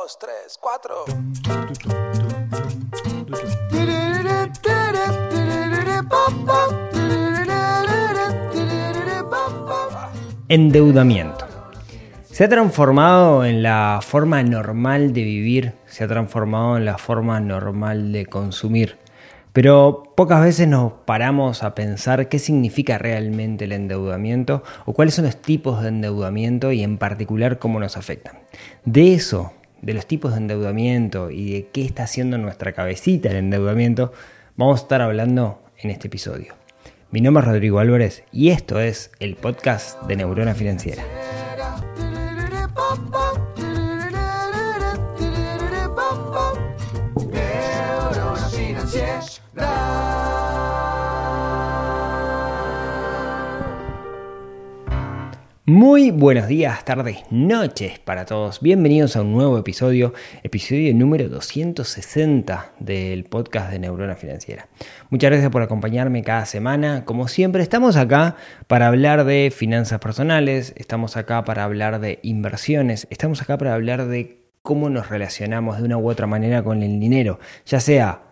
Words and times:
dos, 0.00 0.18
tres, 0.18 0.58
cuatro. 0.58 1.04
Endeudamiento. 10.48 11.46
Se 12.24 12.44
ha 12.44 12.48
transformado 12.48 13.44
en 13.44 13.62
la 13.62 14.00
forma 14.02 14.42
normal 14.42 15.12
de 15.12 15.22
vivir, 15.24 15.74
se 15.86 16.04
ha 16.04 16.08
transformado 16.08 16.78
en 16.78 16.86
la 16.86 16.96
forma 16.96 17.38
normal 17.40 18.12
de 18.12 18.24
consumir. 18.26 18.96
Pero 19.52 20.14
pocas 20.16 20.40
veces 20.42 20.66
nos 20.68 20.92
paramos 21.04 21.62
a 21.62 21.74
pensar 21.74 22.30
qué 22.30 22.38
significa 22.38 22.96
realmente 22.96 23.66
el 23.66 23.72
endeudamiento 23.72 24.62
o 24.86 24.94
cuáles 24.94 25.14
son 25.14 25.26
los 25.26 25.36
tipos 25.36 25.82
de 25.82 25.88
endeudamiento 25.88 26.72
y 26.72 26.82
en 26.82 26.96
particular 26.96 27.58
cómo 27.58 27.78
nos 27.78 27.98
afectan. 27.98 28.38
De 28.86 29.12
eso, 29.12 29.52
de 29.82 29.94
los 29.94 30.06
tipos 30.06 30.32
de 30.32 30.38
endeudamiento 30.38 31.30
y 31.30 31.52
de 31.52 31.66
qué 31.66 31.84
está 31.84 32.04
haciendo 32.04 32.38
nuestra 32.38 32.72
cabecita 32.72 33.30
el 33.30 33.36
endeudamiento, 33.36 34.12
vamos 34.56 34.80
a 34.80 34.82
estar 34.84 35.02
hablando 35.02 35.60
en 35.78 35.90
este 35.90 36.06
episodio. 36.06 36.54
Mi 37.10 37.20
nombre 37.20 37.42
es 37.42 37.48
Rodrigo 37.48 37.80
Álvarez 37.80 38.24
y 38.32 38.50
esto 38.50 38.80
es 38.80 39.10
el 39.20 39.34
podcast 39.34 40.00
de 40.04 40.16
Neurona 40.16 40.54
Financiera. 40.54 41.02
Muy 55.64 56.10
buenos 56.10 56.48
días, 56.48 56.84
tardes, 56.84 57.18
noches 57.30 58.00
para 58.00 58.26
todos. 58.26 58.60
Bienvenidos 58.60 59.14
a 59.14 59.22
un 59.22 59.30
nuevo 59.30 59.56
episodio, 59.56 60.12
episodio 60.42 60.92
número 60.92 61.28
260 61.28 62.72
del 62.80 63.22
podcast 63.22 63.70
de 63.70 63.78
Neurona 63.78 64.16
Financiera. 64.16 64.66
Muchas 65.08 65.30
gracias 65.30 65.52
por 65.52 65.62
acompañarme 65.62 66.24
cada 66.24 66.46
semana. 66.46 67.04
Como 67.04 67.28
siempre, 67.28 67.62
estamos 67.62 67.94
acá 67.94 68.34
para 68.66 68.88
hablar 68.88 69.24
de 69.24 69.52
finanzas 69.56 70.00
personales, 70.00 70.74
estamos 70.76 71.16
acá 71.16 71.44
para 71.44 71.62
hablar 71.62 72.00
de 72.00 72.18
inversiones, 72.24 73.06
estamos 73.10 73.40
acá 73.40 73.56
para 73.56 73.74
hablar 73.74 74.08
de 74.08 74.42
cómo 74.62 74.90
nos 74.90 75.10
relacionamos 75.10 75.78
de 75.78 75.84
una 75.84 75.96
u 75.96 76.10
otra 76.10 76.26
manera 76.26 76.64
con 76.64 76.82
el 76.82 76.98
dinero, 76.98 77.38
ya 77.66 77.78
sea 77.78 78.22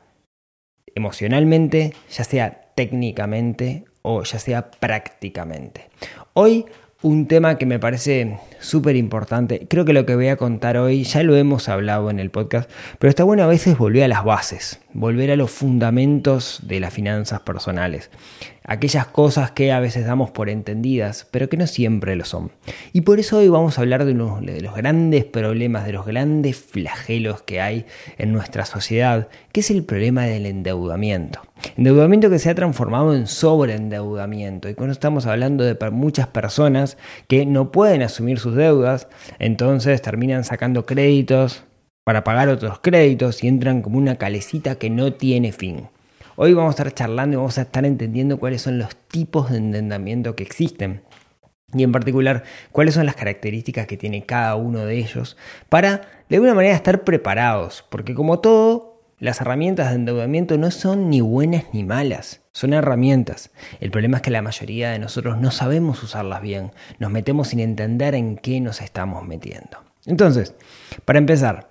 emocionalmente, 0.96 1.92
ya 2.10 2.24
sea 2.24 2.72
técnicamente 2.74 3.84
o 4.02 4.24
ya 4.24 4.40
sea 4.40 4.72
prácticamente. 4.72 5.90
Hoy 6.32 6.66
un 7.02 7.26
tema 7.26 7.56
que 7.56 7.64
me 7.64 7.78
parece 7.78 8.38
súper 8.58 8.96
importante. 8.96 9.66
Creo 9.68 9.84
que 9.84 9.94
lo 9.94 10.04
que 10.04 10.14
voy 10.14 10.28
a 10.28 10.36
contar 10.36 10.76
hoy 10.76 11.04
ya 11.04 11.22
lo 11.22 11.34
hemos 11.34 11.68
hablado 11.68 12.10
en 12.10 12.20
el 12.20 12.30
podcast, 12.30 12.70
pero 12.98 13.08
está 13.08 13.24
bueno 13.24 13.42
a 13.42 13.46
veces 13.46 13.78
volver 13.78 14.04
a 14.04 14.08
las 14.08 14.24
bases, 14.24 14.80
volver 14.92 15.30
a 15.30 15.36
los 15.36 15.50
fundamentos 15.50 16.60
de 16.62 16.80
las 16.80 16.92
finanzas 16.92 17.40
personales. 17.40 18.10
Aquellas 18.64 19.06
cosas 19.06 19.50
que 19.50 19.72
a 19.72 19.80
veces 19.80 20.06
damos 20.06 20.30
por 20.30 20.48
entendidas, 20.48 21.26
pero 21.30 21.48
que 21.48 21.56
no 21.56 21.66
siempre 21.66 22.14
lo 22.14 22.24
son. 22.24 22.52
Y 22.92 23.00
por 23.00 23.18
eso 23.18 23.38
hoy 23.38 23.48
vamos 23.48 23.78
a 23.78 23.80
hablar 23.80 24.04
de, 24.04 24.12
uno 24.12 24.40
de 24.40 24.60
los 24.60 24.74
grandes 24.74 25.24
problemas, 25.24 25.86
de 25.86 25.92
los 25.92 26.06
grandes 26.06 26.56
flagelos 26.56 27.42
que 27.42 27.60
hay 27.60 27.86
en 28.18 28.32
nuestra 28.32 28.64
sociedad, 28.64 29.28
que 29.52 29.60
es 29.60 29.70
el 29.70 29.84
problema 29.84 30.24
del 30.24 30.46
endeudamiento. 30.46 31.40
Endeudamiento 31.76 32.30
que 32.30 32.38
se 32.38 32.50
ha 32.50 32.54
transformado 32.54 33.14
en 33.14 33.26
sobreendeudamiento. 33.26 34.68
Y 34.68 34.74
cuando 34.74 34.92
estamos 34.92 35.26
hablando 35.26 35.64
de 35.64 35.76
muchas 35.90 36.28
personas 36.28 36.96
que 37.28 37.46
no 37.46 37.72
pueden 37.72 38.02
asumir 38.02 38.38
sus 38.38 38.54
deudas, 38.54 39.08
entonces 39.38 40.00
terminan 40.02 40.44
sacando 40.44 40.86
créditos 40.86 41.64
para 42.04 42.24
pagar 42.24 42.48
otros 42.48 42.80
créditos 42.80 43.44
y 43.44 43.48
entran 43.48 43.82
como 43.82 43.98
una 43.98 44.16
calecita 44.16 44.76
que 44.76 44.90
no 44.90 45.12
tiene 45.12 45.52
fin. 45.52 45.88
Hoy 46.42 46.54
vamos 46.54 46.70
a 46.70 46.76
estar 46.82 46.94
charlando 46.94 47.34
y 47.34 47.36
vamos 47.36 47.58
a 47.58 47.60
estar 47.60 47.84
entendiendo 47.84 48.38
cuáles 48.38 48.62
son 48.62 48.78
los 48.78 48.96
tipos 48.96 49.50
de 49.50 49.58
endeudamiento 49.58 50.36
que 50.36 50.42
existen 50.42 51.02
y 51.74 51.82
en 51.82 51.92
particular 51.92 52.44
cuáles 52.72 52.94
son 52.94 53.04
las 53.04 53.14
características 53.14 53.86
que 53.86 53.98
tiene 53.98 54.24
cada 54.24 54.54
uno 54.54 54.86
de 54.86 54.96
ellos 54.96 55.36
para 55.68 56.00
de 56.30 56.36
alguna 56.36 56.54
manera 56.54 56.74
estar 56.74 57.04
preparados, 57.04 57.84
porque 57.90 58.14
como 58.14 58.38
todo, 58.38 59.02
las 59.18 59.42
herramientas 59.42 59.90
de 59.90 59.96
endeudamiento 59.96 60.56
no 60.56 60.70
son 60.70 61.10
ni 61.10 61.20
buenas 61.20 61.64
ni 61.74 61.84
malas, 61.84 62.40
son 62.52 62.72
herramientas. 62.72 63.50
El 63.78 63.90
problema 63.90 64.16
es 64.16 64.22
que 64.22 64.30
la 64.30 64.40
mayoría 64.40 64.92
de 64.92 64.98
nosotros 64.98 65.36
no 65.36 65.50
sabemos 65.50 66.02
usarlas 66.02 66.40
bien, 66.40 66.70
nos 66.98 67.10
metemos 67.10 67.48
sin 67.48 67.60
entender 67.60 68.14
en 68.14 68.38
qué 68.38 68.62
nos 68.62 68.80
estamos 68.80 69.26
metiendo. 69.26 69.84
Entonces, 70.06 70.54
para 71.04 71.18
empezar, 71.18 71.68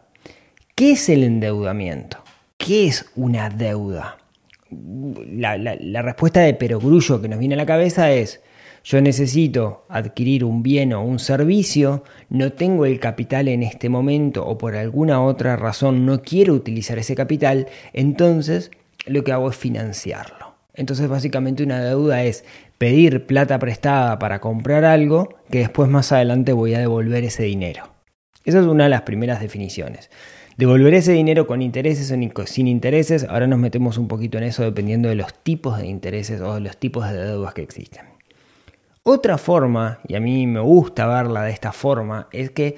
¿qué 0.75 0.91
es 0.91 1.09
el 1.09 1.23
endeudamiento? 1.23 2.23
¿Qué 2.57 2.85
es 2.85 3.09
una 3.15 3.49
deuda? 3.49 4.19
La, 4.71 6.01
respuesta 6.01 6.41
de 6.41 6.53
perogrullo 6.53 7.21
que 7.21 7.27
nos 7.27 7.39
viene 7.39 7.55
a 7.55 7.57
la 7.57 7.65
cabeza 7.65 8.11
es, 8.11 8.41
yo 8.83 9.01
necesito 9.01 9.85
adquirir 9.89 10.43
un 10.43 10.63
bien 10.63 10.93
o 10.93 11.03
un 11.03 11.19
servicio, 11.19 12.03
no 12.29 12.53
tengo 12.53 12.85
el 12.85 12.99
capital 12.99 13.47
en 13.47 13.63
este 13.63 13.89
momento 13.89 14.45
o 14.45 14.57
por 14.57 14.75
alguna 14.75 15.21
otra 15.21 15.55
razón 15.55 16.05
no 16.05 16.21
quiero 16.21 16.53
utilizar 16.53 16.97
ese 16.97 17.15
capital, 17.15 17.67
entonces 17.93 18.71
lo 19.05 19.23
que 19.23 19.31
hago 19.31 19.49
es 19.49 19.57
financiarlo. 19.57 20.55
Entonces 20.73 21.09
básicamente 21.09 21.63
una 21.63 21.83
deuda 21.83 22.23
es 22.23 22.45
pedir 22.77 23.25
plata 23.25 23.59
prestada 23.59 24.17
para 24.17 24.39
comprar 24.39 24.85
algo 24.85 25.35
que 25.49 25.59
después 25.59 25.89
más 25.89 26.11
adelante 26.11 26.53
voy 26.53 26.73
a 26.73 26.79
devolver 26.79 27.23
ese 27.23 27.43
dinero. 27.43 27.89
Esa 28.45 28.59
es 28.59 28.65
una 28.65 28.85
de 28.85 28.89
las 28.89 29.01
primeras 29.01 29.41
definiciones. 29.41 30.09
Devolver 30.59 30.93
ese 30.93 31.13
dinero 31.13 31.47
con 31.47 31.61
intereses 31.61 32.11
o 32.11 32.45
sin 32.45 32.67
intereses, 32.67 33.23
ahora 33.23 33.47
nos 33.47 33.59
metemos 33.59 33.97
un 33.97 34.09
poquito 34.09 34.37
en 34.37 34.43
eso 34.43 34.61
dependiendo 34.61 35.07
de 35.07 35.15
los 35.15 35.33
tipos 35.33 35.77
de 35.77 35.87
intereses 35.87 36.41
o 36.41 36.55
de 36.55 36.59
los 36.59 36.75
tipos 36.75 37.09
de 37.09 37.17
deudas 37.17 37.53
que 37.53 37.61
existen. 37.61 38.03
Otra 39.03 39.37
forma, 39.37 39.99
y 40.05 40.15
a 40.15 40.19
mí 40.19 40.47
me 40.47 40.59
gusta 40.59 41.07
verla 41.07 41.43
de 41.43 41.51
esta 41.51 41.71
forma, 41.71 42.27
es 42.33 42.51
que 42.51 42.75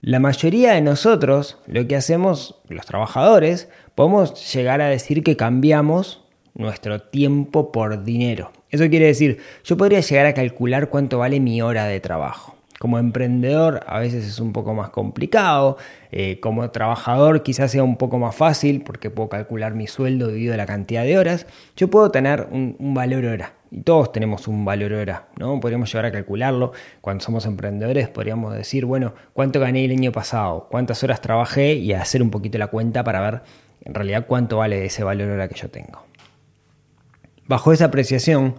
la 0.00 0.20
mayoría 0.20 0.74
de 0.74 0.82
nosotros, 0.82 1.58
lo 1.66 1.88
que 1.88 1.96
hacemos, 1.96 2.62
los 2.68 2.86
trabajadores, 2.86 3.68
podemos 3.96 4.54
llegar 4.54 4.80
a 4.80 4.88
decir 4.88 5.24
que 5.24 5.36
cambiamos 5.36 6.22
nuestro 6.54 7.02
tiempo 7.02 7.72
por 7.72 8.04
dinero. 8.04 8.52
Eso 8.70 8.88
quiere 8.88 9.06
decir, 9.06 9.40
yo 9.64 9.76
podría 9.76 9.98
llegar 9.98 10.26
a 10.26 10.34
calcular 10.34 10.88
cuánto 10.88 11.18
vale 11.18 11.40
mi 11.40 11.60
hora 11.60 11.86
de 11.86 11.98
trabajo. 11.98 12.53
Como 12.78 12.98
emprendedor 12.98 13.80
a 13.86 14.00
veces 14.00 14.26
es 14.26 14.40
un 14.40 14.52
poco 14.52 14.74
más 14.74 14.90
complicado, 14.90 15.78
eh, 16.10 16.40
como 16.40 16.70
trabajador 16.70 17.42
quizás 17.42 17.70
sea 17.70 17.82
un 17.82 17.96
poco 17.96 18.18
más 18.18 18.34
fácil 18.34 18.82
porque 18.84 19.10
puedo 19.10 19.28
calcular 19.28 19.74
mi 19.74 19.86
sueldo 19.86 20.26
debido 20.26 20.54
a 20.54 20.56
la 20.56 20.66
cantidad 20.66 21.04
de 21.04 21.16
horas. 21.16 21.46
Yo 21.76 21.88
puedo 21.88 22.10
tener 22.10 22.48
un, 22.50 22.76
un 22.78 22.94
valor 22.94 23.24
hora 23.24 23.54
y 23.70 23.80
todos 23.80 24.12
tenemos 24.12 24.46
un 24.46 24.64
valor 24.64 24.92
hora, 24.92 25.26
¿no? 25.36 25.58
Podríamos 25.58 25.90
llegar 25.92 26.06
a 26.06 26.12
calcularlo. 26.12 26.72
Cuando 27.00 27.24
somos 27.24 27.44
emprendedores 27.44 28.08
podríamos 28.08 28.54
decir, 28.54 28.84
bueno, 28.84 29.14
¿cuánto 29.32 29.58
gané 29.58 29.84
el 29.84 29.90
año 29.90 30.12
pasado? 30.12 30.68
¿Cuántas 30.70 31.02
horas 31.02 31.20
trabajé? 31.20 31.74
Y 31.74 31.92
hacer 31.92 32.22
un 32.22 32.30
poquito 32.30 32.56
la 32.58 32.68
cuenta 32.68 33.02
para 33.02 33.20
ver 33.20 33.42
en 33.84 33.94
realidad 33.94 34.26
cuánto 34.28 34.58
vale 34.58 34.84
ese 34.84 35.02
valor 35.02 35.28
hora 35.28 35.48
que 35.48 35.56
yo 35.56 35.68
tengo. 35.70 36.04
Bajo 37.46 37.72
esa 37.72 37.86
apreciación, 37.86 38.54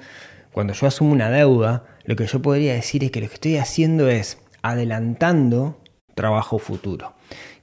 cuando 0.52 0.74
yo 0.74 0.86
asumo 0.86 1.14
una 1.14 1.30
deuda, 1.30 1.84
lo 2.06 2.16
que 2.16 2.28
yo 2.28 2.42
podría 2.42 2.74
decir 2.74 3.04
es 3.04 3.12
que 3.12 3.22
lo 3.22 3.28
que 3.28 3.36
estoy 3.36 3.58
haciendo 3.58 4.10
es 4.10 4.38
adelantando 4.62 5.80
trabajo 6.16 6.60
futuro. 6.60 7.14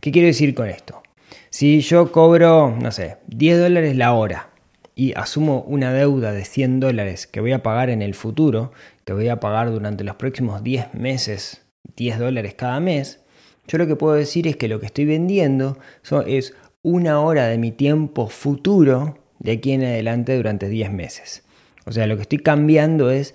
¿Qué 0.01 0.13
quiero 0.13 0.27
decir 0.27 0.55
con 0.55 0.69
esto? 0.69 1.03
Si 1.51 1.81
yo 1.81 2.13
cobro, 2.13 2.77
no 2.79 2.93
sé, 2.93 3.19
10 3.29 3.61
dólares 3.61 3.97
la 3.97 4.13
hora 4.13 4.51
y 4.95 5.15
asumo 5.15 5.63
una 5.63 5.93
deuda 5.93 6.33
de 6.33 6.45
100 6.45 6.81
dólares 6.81 7.27
que 7.27 7.41
voy 7.41 7.53
a 7.53 7.63
pagar 7.63 7.91
en 7.91 8.03
el 8.03 8.15
futuro, 8.15 8.73
que 9.05 9.13
voy 9.13 9.29
a 9.29 9.41
pagar 9.41 9.71
durante 9.71 10.05
los 10.05 10.17
próximos 10.17 10.63
10 10.63 10.95
meses 10.95 11.63
10 11.97 12.19
dólares 12.19 12.55
cada 12.55 12.81
mes, 12.81 13.21
yo 13.69 13.79
lo 13.79 13.87
que 13.87 13.97
puedo 13.97 14.15
decir 14.15 14.47
es 14.49 14.57
que 14.57 14.69
lo 14.69 14.81
que 14.81 14.87
estoy 14.87 15.05
vendiendo 15.05 15.79
es 16.27 16.55
una 16.83 17.21
hora 17.21 17.47
de 17.47 17.59
mi 17.59 17.71
tiempo 17.71 18.29
futuro 18.29 19.19
de 19.39 19.53
aquí 19.53 19.73
en 19.73 19.85
adelante 19.85 20.37
durante 20.37 20.69
10 20.69 20.93
meses. 20.93 21.45
O 21.85 21.93
sea, 21.93 22.07
lo 22.07 22.17
que 22.17 22.23
estoy 22.23 22.39
cambiando 22.39 23.11
es 23.11 23.35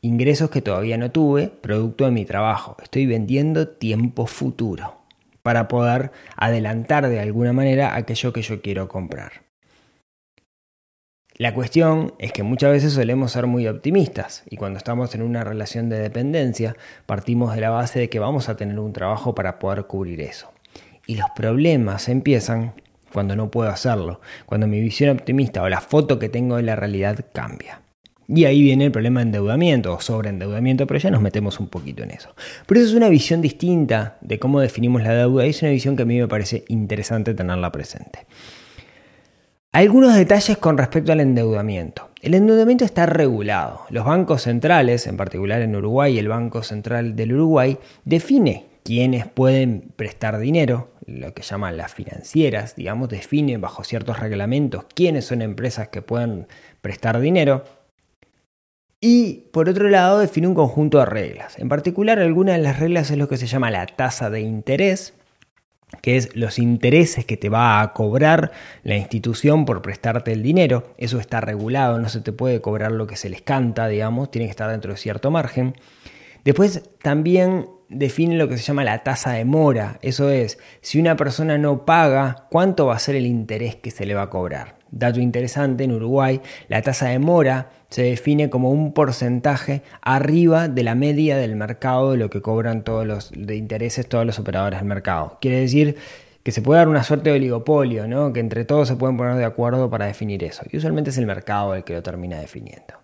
ingresos 0.00 0.50
que 0.50 0.62
todavía 0.62 0.96
no 0.96 1.10
tuve, 1.10 1.48
producto 1.48 2.04
de 2.04 2.10
mi 2.10 2.24
trabajo. 2.24 2.76
Estoy 2.82 3.06
vendiendo 3.06 3.68
tiempo 3.68 4.26
futuro 4.26 4.98
para 5.42 5.68
poder 5.68 6.12
adelantar 6.36 7.08
de 7.08 7.20
alguna 7.20 7.52
manera 7.52 7.94
aquello 7.96 8.32
que 8.32 8.42
yo 8.42 8.60
quiero 8.60 8.88
comprar. 8.88 9.48
La 11.36 11.54
cuestión 11.54 12.14
es 12.18 12.32
que 12.32 12.42
muchas 12.42 12.72
veces 12.72 12.92
solemos 12.94 13.30
ser 13.30 13.46
muy 13.46 13.68
optimistas 13.68 14.42
y 14.50 14.56
cuando 14.56 14.78
estamos 14.78 15.14
en 15.14 15.22
una 15.22 15.44
relación 15.44 15.88
de 15.88 16.00
dependencia 16.00 16.76
partimos 17.06 17.54
de 17.54 17.60
la 17.60 17.70
base 17.70 18.00
de 18.00 18.08
que 18.08 18.18
vamos 18.18 18.48
a 18.48 18.56
tener 18.56 18.78
un 18.80 18.92
trabajo 18.92 19.36
para 19.36 19.60
poder 19.60 19.84
cubrir 19.86 20.20
eso. 20.20 20.52
Y 21.06 21.14
los 21.14 21.30
problemas 21.36 22.08
empiezan 22.08 22.74
cuando 23.12 23.36
no 23.36 23.52
puedo 23.52 23.70
hacerlo, 23.70 24.20
cuando 24.46 24.66
mi 24.66 24.80
visión 24.80 25.10
optimista 25.10 25.62
o 25.62 25.68
la 25.68 25.80
foto 25.80 26.18
que 26.18 26.28
tengo 26.28 26.56
de 26.56 26.64
la 26.64 26.74
realidad 26.74 27.24
cambia. 27.32 27.82
Y 28.28 28.44
ahí 28.44 28.60
viene 28.60 28.84
el 28.84 28.92
problema 28.92 29.20
de 29.20 29.26
endeudamiento 29.26 29.94
o 29.94 30.00
sobreendeudamiento, 30.00 30.86
pero 30.86 31.00
ya 31.00 31.10
nos 31.10 31.22
metemos 31.22 31.58
un 31.60 31.68
poquito 31.68 32.02
en 32.02 32.10
eso. 32.10 32.34
Pero 32.66 32.80
eso 32.80 32.90
es 32.90 32.94
una 32.94 33.08
visión 33.08 33.40
distinta 33.40 34.18
de 34.20 34.38
cómo 34.38 34.60
definimos 34.60 35.02
la 35.02 35.14
deuda 35.14 35.46
y 35.46 35.50
es 35.50 35.62
una 35.62 35.70
visión 35.70 35.96
que 35.96 36.02
a 36.02 36.06
mí 36.06 36.18
me 36.18 36.28
parece 36.28 36.64
interesante 36.68 37.32
tenerla 37.32 37.72
presente. 37.72 38.26
Algunos 39.72 40.14
detalles 40.14 40.58
con 40.58 40.76
respecto 40.76 41.12
al 41.12 41.20
endeudamiento. 41.20 42.10
El 42.20 42.34
endeudamiento 42.34 42.84
está 42.84 43.06
regulado. 43.06 43.82
Los 43.90 44.04
bancos 44.04 44.42
centrales, 44.42 45.06
en 45.06 45.16
particular 45.16 45.62
en 45.62 45.76
Uruguay, 45.76 46.18
el 46.18 46.28
Banco 46.28 46.62
Central 46.62 47.16
del 47.16 47.32
Uruguay, 47.34 47.78
define 48.04 48.66
quiénes 48.82 49.26
pueden 49.26 49.92
prestar 49.96 50.38
dinero, 50.38 50.90
lo 51.06 51.32
que 51.32 51.42
llaman 51.42 51.76
las 51.76 51.92
financieras, 51.94 52.76
digamos, 52.76 53.08
define 53.08 53.56
bajo 53.58 53.84
ciertos 53.84 54.18
reglamentos 54.18 54.84
quiénes 54.94 55.26
son 55.26 55.42
empresas 55.42 55.88
que 55.88 56.02
pueden 56.02 56.46
prestar 56.80 57.20
dinero. 57.20 57.64
Y 59.00 59.48
por 59.52 59.68
otro 59.68 59.88
lado 59.88 60.18
define 60.18 60.48
un 60.48 60.54
conjunto 60.54 60.98
de 60.98 61.06
reglas. 61.06 61.58
En 61.58 61.68
particular, 61.68 62.18
alguna 62.18 62.52
de 62.52 62.58
las 62.58 62.80
reglas 62.80 63.10
es 63.10 63.18
lo 63.18 63.28
que 63.28 63.36
se 63.36 63.46
llama 63.46 63.70
la 63.70 63.86
tasa 63.86 64.28
de 64.28 64.40
interés, 64.40 65.14
que 66.02 66.16
es 66.16 66.34
los 66.34 66.58
intereses 66.58 67.24
que 67.24 67.36
te 67.36 67.48
va 67.48 67.80
a 67.80 67.92
cobrar 67.92 68.50
la 68.82 68.96
institución 68.96 69.64
por 69.64 69.82
prestarte 69.82 70.32
el 70.32 70.42
dinero. 70.42 70.94
Eso 70.98 71.20
está 71.20 71.40
regulado, 71.40 71.98
no 71.98 72.08
se 72.08 72.20
te 72.20 72.32
puede 72.32 72.60
cobrar 72.60 72.90
lo 72.90 73.06
que 73.06 73.16
se 73.16 73.28
les 73.28 73.40
canta, 73.40 73.86
digamos, 73.86 74.32
tiene 74.32 74.46
que 74.46 74.50
estar 74.50 74.70
dentro 74.70 74.92
de 74.92 74.98
cierto 74.98 75.30
margen. 75.30 75.74
Después 76.44 76.82
también 77.00 77.68
define 77.88 78.36
lo 78.36 78.48
que 78.48 78.56
se 78.58 78.64
llama 78.64 78.82
la 78.82 79.04
tasa 79.04 79.32
de 79.32 79.44
mora. 79.44 79.98
Eso 80.02 80.28
es, 80.30 80.58
si 80.80 80.98
una 80.98 81.16
persona 81.16 81.56
no 81.56 81.84
paga, 81.86 82.48
¿cuánto 82.50 82.86
va 82.86 82.96
a 82.96 82.98
ser 82.98 83.14
el 83.14 83.26
interés 83.26 83.76
que 83.76 83.92
se 83.92 84.06
le 84.06 84.14
va 84.14 84.22
a 84.22 84.30
cobrar? 84.30 84.78
Dato 84.90 85.20
interesante, 85.20 85.84
en 85.84 85.92
Uruguay 85.92 86.40
la 86.68 86.82
tasa 86.82 87.08
de 87.08 87.18
mora 87.18 87.70
se 87.88 88.02
define 88.02 88.50
como 88.50 88.70
un 88.70 88.92
porcentaje 88.92 89.82
arriba 90.02 90.68
de 90.68 90.82
la 90.82 90.94
media 90.94 91.36
del 91.36 91.56
mercado 91.56 92.12
de 92.12 92.18
lo 92.18 92.30
que 92.30 92.42
cobran 92.42 92.84
todos 92.84 93.06
los 93.06 93.32
intereses 93.32 94.08
todos 94.08 94.26
los 94.26 94.38
operadores 94.38 94.80
del 94.80 94.88
mercado. 94.88 95.38
Quiere 95.40 95.60
decir 95.60 95.96
que 96.42 96.52
se 96.52 96.62
puede 96.62 96.78
dar 96.78 96.88
una 96.88 97.02
suerte 97.02 97.30
de 97.30 97.36
oligopolio, 97.36 98.06
¿no? 98.06 98.32
que 98.32 98.40
entre 98.40 98.64
todos 98.64 98.88
se 98.88 98.96
pueden 98.96 99.16
poner 99.16 99.36
de 99.36 99.44
acuerdo 99.44 99.90
para 99.90 100.06
definir 100.06 100.44
eso. 100.44 100.62
Y 100.70 100.76
usualmente 100.76 101.10
es 101.10 101.18
el 101.18 101.26
mercado 101.26 101.74
el 101.74 101.84
que 101.84 101.94
lo 101.94 102.02
termina 102.02 102.38
definiendo. 102.38 102.94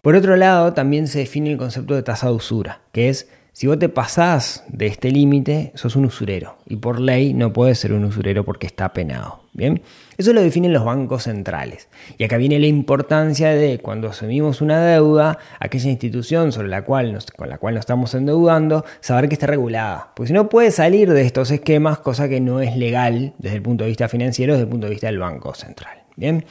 Por 0.00 0.16
otro 0.16 0.36
lado, 0.36 0.72
también 0.72 1.06
se 1.06 1.20
define 1.20 1.52
el 1.52 1.58
concepto 1.58 1.94
de 1.94 2.02
tasa 2.02 2.26
de 2.26 2.34
usura, 2.34 2.80
que 2.90 3.08
es 3.08 3.28
si 3.54 3.66
vos 3.66 3.78
te 3.78 3.90
pasás 3.90 4.64
de 4.68 4.86
este 4.86 5.10
límite, 5.10 5.72
sos 5.74 5.94
un 5.94 6.06
usurero. 6.06 6.56
Y 6.66 6.76
por 6.76 6.98
ley 6.98 7.34
no 7.34 7.52
puedes 7.52 7.78
ser 7.78 7.92
un 7.92 8.04
usurero 8.04 8.44
porque 8.44 8.66
está 8.66 8.94
penado. 8.94 9.42
Bien, 9.52 9.82
eso 10.16 10.32
lo 10.32 10.40
definen 10.40 10.72
los 10.72 10.86
bancos 10.86 11.24
centrales. 11.24 11.88
Y 12.16 12.24
acá 12.24 12.38
viene 12.38 12.58
la 12.58 12.66
importancia 12.66 13.50
de 13.50 13.78
cuando 13.78 14.08
asumimos 14.08 14.62
una 14.62 14.82
deuda, 14.82 15.38
aquella 15.60 15.90
institución 15.90 16.52
sobre 16.52 16.68
la 16.68 16.82
cual 16.82 17.18
con 17.36 17.50
la 17.50 17.58
cual 17.58 17.74
nos 17.74 17.82
estamos 17.82 18.14
endeudando, 18.14 18.86
saber 19.00 19.28
que 19.28 19.34
está 19.34 19.46
regulada. 19.46 20.12
Porque 20.16 20.28
si 20.28 20.32
no 20.32 20.48
puede 20.48 20.70
salir 20.70 21.12
de 21.12 21.20
estos 21.20 21.50
esquemas, 21.50 21.98
cosa 21.98 22.30
que 22.30 22.40
no 22.40 22.60
es 22.60 22.74
legal 22.74 23.34
desde 23.36 23.56
el 23.56 23.62
punto 23.62 23.84
de 23.84 23.88
vista 23.88 24.08
financiero, 24.08 24.54
desde 24.54 24.64
el 24.64 24.70
punto 24.70 24.86
de 24.86 24.92
vista 24.92 25.08
del 25.08 25.18
Banco 25.18 25.54
Central. 25.54 25.98
Bien, 26.16 26.46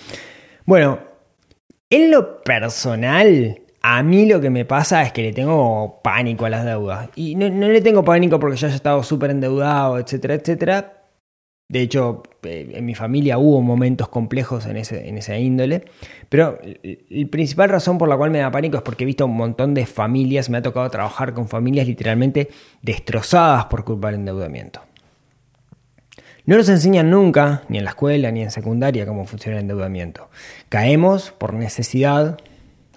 bueno, 0.65 1.00
en 1.89 2.12
lo 2.12 2.44
personal, 2.44 3.59
a 3.81 4.03
mí 4.03 4.27
lo 4.27 4.39
que 4.39 4.49
me 4.49 4.63
pasa 4.65 5.01
es 5.01 5.11
que 5.11 5.23
le 5.23 5.33
tengo 5.33 6.01
pánico 6.03 6.45
a 6.45 6.49
las 6.49 6.65
deudas. 6.65 7.09
Y 7.15 7.35
no, 7.35 7.49
le 7.49 7.81
tengo 7.81 8.03
pánico 8.03 8.39
porque 8.39 8.57
yo 8.57 8.67
haya 8.67 8.75
estado 8.75 9.01
súper 9.03 9.31
endeudado, 9.31 9.97
etcétera, 9.97 10.35
etcétera. 10.35 10.97
De 11.67 11.81
hecho, 11.81 12.21
eh, 12.43 12.69
en 12.73 12.85
mi 12.85 12.95
familia 12.95 13.37
hubo 13.37 13.61
momentos 13.61 14.09
complejos 14.09 14.65
en, 14.65 14.77
ese, 14.77 15.07
en 15.07 15.17
esa 15.17 15.37
índole. 15.37 15.85
Pero 16.29 16.59
la 16.83 17.27
principal 17.27 17.69
razón 17.69 17.97
por 17.97 18.07
la 18.07 18.17
cual 18.17 18.29
me 18.29 18.39
da 18.39 18.51
pánico 18.51 18.77
es 18.77 18.83
porque 18.83 19.03
he 19.03 19.07
visto 19.07 19.25
un 19.25 19.35
montón 19.35 19.73
de 19.73 19.85
familias, 19.85 20.49
me 20.49 20.57
ha 20.57 20.61
tocado 20.61 20.89
trabajar 20.89 21.33
con 21.33 21.47
familias 21.47 21.87
literalmente 21.87 22.49
destrozadas 22.81 23.65
por 23.65 23.83
culpa 23.83 24.09
del 24.09 24.19
endeudamiento. 24.19 24.81
No 26.45 26.57
nos 26.57 26.69
enseñan 26.69 27.09
nunca, 27.09 27.63
ni 27.69 27.77
en 27.77 27.85
la 27.85 27.91
escuela, 27.91 28.31
ni 28.31 28.41
en 28.41 28.51
secundaria, 28.51 29.05
cómo 29.05 29.25
funciona 29.25 29.57
el 29.57 29.61
endeudamiento. 29.61 30.29
Caemos 30.69 31.31
por 31.31 31.53
necesidad, 31.53 32.37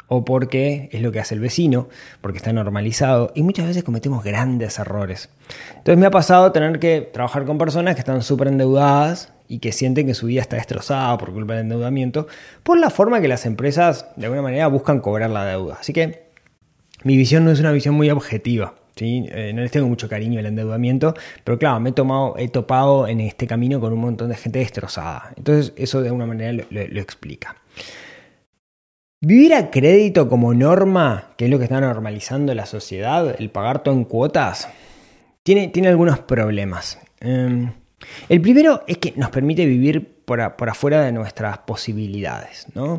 o 0.09 0.25
porque 0.25 0.89
es 0.93 1.01
lo 1.01 1.12
que 1.12 1.21
hace 1.21 1.35
el 1.35 1.41
vecino, 1.41 1.89
porque 2.21 2.39
está 2.39 2.53
normalizado 2.53 3.33
y 3.35 3.43
muchas 3.43 3.67
veces 3.67 3.85
cometemos 3.85 4.23
grandes 4.23 4.79
errores. 4.79 5.31
Entonces 5.71 5.99
me 5.99 6.06
ha 6.06 6.11
pasado 6.11 6.53
tener 6.53 6.79
que 6.79 7.01
trabajar 7.01 7.45
con 7.45 7.59
personas 7.59 7.95
que 7.95 8.01
están 8.01 8.23
súper 8.23 8.49
endeudadas 8.49 9.33
y 9.49 9.59
que 9.59 9.73
sienten 9.73 10.06
que 10.06 10.15
su 10.15 10.27
vida 10.27 10.41
está 10.41 10.56
destrozada 10.56 11.17
por 11.19 11.33
culpa 11.33 11.55
del 11.55 11.62
endeudamiento, 11.62 12.27
por 12.62 12.79
la 12.79 12.91
forma 12.91 13.21
que 13.21 13.29
las 13.29 13.47
empresas 13.47 14.06
de 14.17 14.27
alguna 14.27 14.43
manera 14.43 14.67
buscan 14.69 15.01
cobrar 15.01 15.31
la 15.31 15.45
deuda. 15.45 15.79
Así 15.81 15.93
que 15.93 16.25
mi 17.03 17.17
visión 17.17 17.45
no 17.45 17.51
es 17.51 17.61
una 17.61 17.73
visión 17.73 17.95
muy 17.95 18.11
objetiva. 18.11 18.75
¿sí? 18.97 19.27
Eh, 19.31 19.53
no 19.55 19.62
les 19.62 19.71
tengo 19.71 19.89
mucho 19.89 20.09
cariño 20.09 20.39
al 20.39 20.47
endeudamiento, 20.47 21.15
pero 21.43 21.59
claro, 21.59 21.81
me 21.81 21.91
he, 21.91 21.93
tomado, 21.93 22.35
he 22.39 22.49
topado 22.49 23.06
en 23.06 23.21
este 23.21 23.47
camino 23.47 23.81
con 23.81 23.93
un 23.93 24.01
montón 24.01 24.29
de 24.29 24.37
gente 24.37 24.59
destrozada. 24.61 25.33
Entonces 25.37 25.73
eso 25.77 26.01
de 26.01 26.09
alguna 26.09 26.27
manera 26.27 26.65
lo 26.71 27.01
explica. 27.01 27.56
Vivir 29.26 29.55
a 29.55 29.71
crédito 29.71 30.29
como 30.29 30.53
norma, 30.53 31.32
que 31.38 31.47
es 31.47 31.50
lo 31.50 31.56
que 31.56 31.65
está 31.65 31.81
normalizando 31.81 32.55
la 32.55 32.67
sociedad, 32.67 33.35
el 33.38 33.49
pagar 33.49 33.82
todo 33.82 33.94
en 33.94 34.05
cuotas, 34.05 34.69
tiene, 35.43 35.69
tiene 35.69 35.88
algunos 35.88 36.19
problemas. 36.19 36.99
Em, 37.21 37.73
el 38.29 38.43
primero 38.43 38.85
es 38.87 38.99
que 38.99 39.15
nos 39.17 39.31
permite 39.31 39.65
vivir 39.65 40.06
por, 40.26 40.43
afuera 40.43 41.03
de 41.03 41.12
nuestras 41.12 41.56
posibilidades, 41.59 42.67
¿no? 42.75 42.99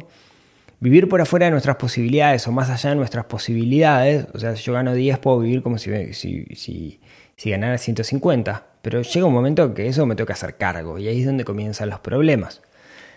Vivir 0.80 1.08
por 1.08 1.22
afuera 1.22 1.46
de 1.46 1.52
nuestras 1.52 1.76
posibilidades 1.76 2.48
o 2.48 2.52
más 2.52 2.72
allá 2.72 2.90
de 2.90 2.96
nuestras 2.96 3.26
posibilidades, 3.26 4.26
o 4.34 4.40
sea, 4.40 4.56
si 4.56 4.64
yo 4.64 4.74
gano 4.74 4.96
10 4.96 5.20
puedo 5.20 5.40
vivir 5.42 5.62
como 5.62 5.78
si, 5.78 6.14
si, 6.16 7.00
si 7.36 7.50
ganara 7.52 7.78
150, 7.78 8.66
pero 8.82 9.04
llega 9.04 9.28
un 9.28 9.34
momento 9.34 9.76
que 9.76 9.88
eso 9.88 10.08
me 10.08 10.16
toca 10.16 10.34
hacer 10.34 10.58
cargo 10.58 10.98
y 10.98 11.08
ahí 11.08 11.20
es 11.20 11.28
donde 11.28 11.46
comienzan 11.46 11.90
los 11.90 12.00
problemas. 12.00 12.64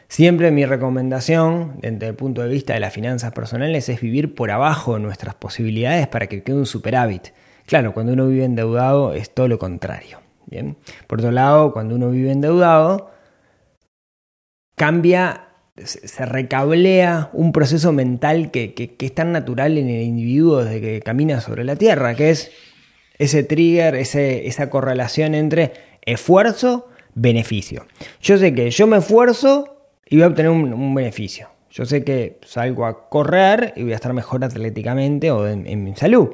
Siempre 0.09 0.51
mi 0.51 0.65
recomendación, 0.65 1.79
desde 1.83 2.09
el 2.09 2.15
punto 2.15 2.43
de 2.43 2.49
vista 2.49 2.73
de 2.73 2.81
las 2.81 2.95
finanzas 2.95 3.33
personales, 3.33 3.91
es 3.91 4.01
vivir 4.01 4.35
por 4.35 4.51
abajo 4.51 4.95
de 4.95 5.01
nuestras 5.01 5.35
posibilidades 5.35 6.09
para 6.09 6.29
que 6.29 6.43
quede 6.43 6.57
un 6.57 6.67
superávit. 6.67 7.29
Claro, 7.67 7.93
cuando 7.93 8.15
uno 8.15 8.27
vive 8.27 8.45
endeudado 8.45 9.13
es 9.13 9.31
todo 9.31 9.49
lo 9.49 9.59
contrario. 9.59 10.21
Bien. 10.47 10.79
Por 11.07 11.19
otro 11.19 11.31
lado, 11.31 11.75
cuando 11.75 11.95
uno 11.95 12.11
vive 12.11 12.33
endeudado, 12.33 13.11
cambia, 14.77 15.49
se 15.77 16.25
recablea 16.25 17.29
un 17.35 17.53
proceso 17.53 17.93
mental 17.93 18.51
que, 18.51 18.97
es 18.99 19.15
tan 19.15 19.33
natural 19.33 19.77
en 19.77 19.91
el 19.91 20.03
individuo 20.05 20.65
desde 20.65 20.81
que 20.81 21.01
camina 21.03 21.43
sobre 21.43 21.65
la 21.65 21.77
tierra, 21.77 22.15
que 22.15 22.31
es 22.31 22.51
ese 23.19 23.43
trigger, 23.43 23.95
esa 23.95 24.71
correlación 24.71 25.35
entre 25.35 25.73
esfuerzo, 26.01 26.89
beneficio. 27.15 27.87
Yo 28.23 28.39
sé 28.39 28.55
que 28.55 28.71
yo 28.71 28.87
me 28.87 28.97
esfuerzo 28.97 29.78
y 30.09 30.17
voy 30.17 30.25
a 30.25 30.29
obtener 30.29 30.51
un, 30.51 30.95
beneficio. 30.95 31.49
Yo 31.71 31.85
sé 31.85 32.03
que 32.03 32.41
salgo 32.45 32.87
a 32.87 33.09
correr 33.09 33.75
y 33.77 33.83
voy 33.83 33.93
a 33.93 33.97
estar 33.97 34.13
mejor 34.13 34.43
atléticamente 34.43 35.31
o 35.31 35.47
en, 35.47 35.85
mi 35.85 35.95
salud. 35.95 36.31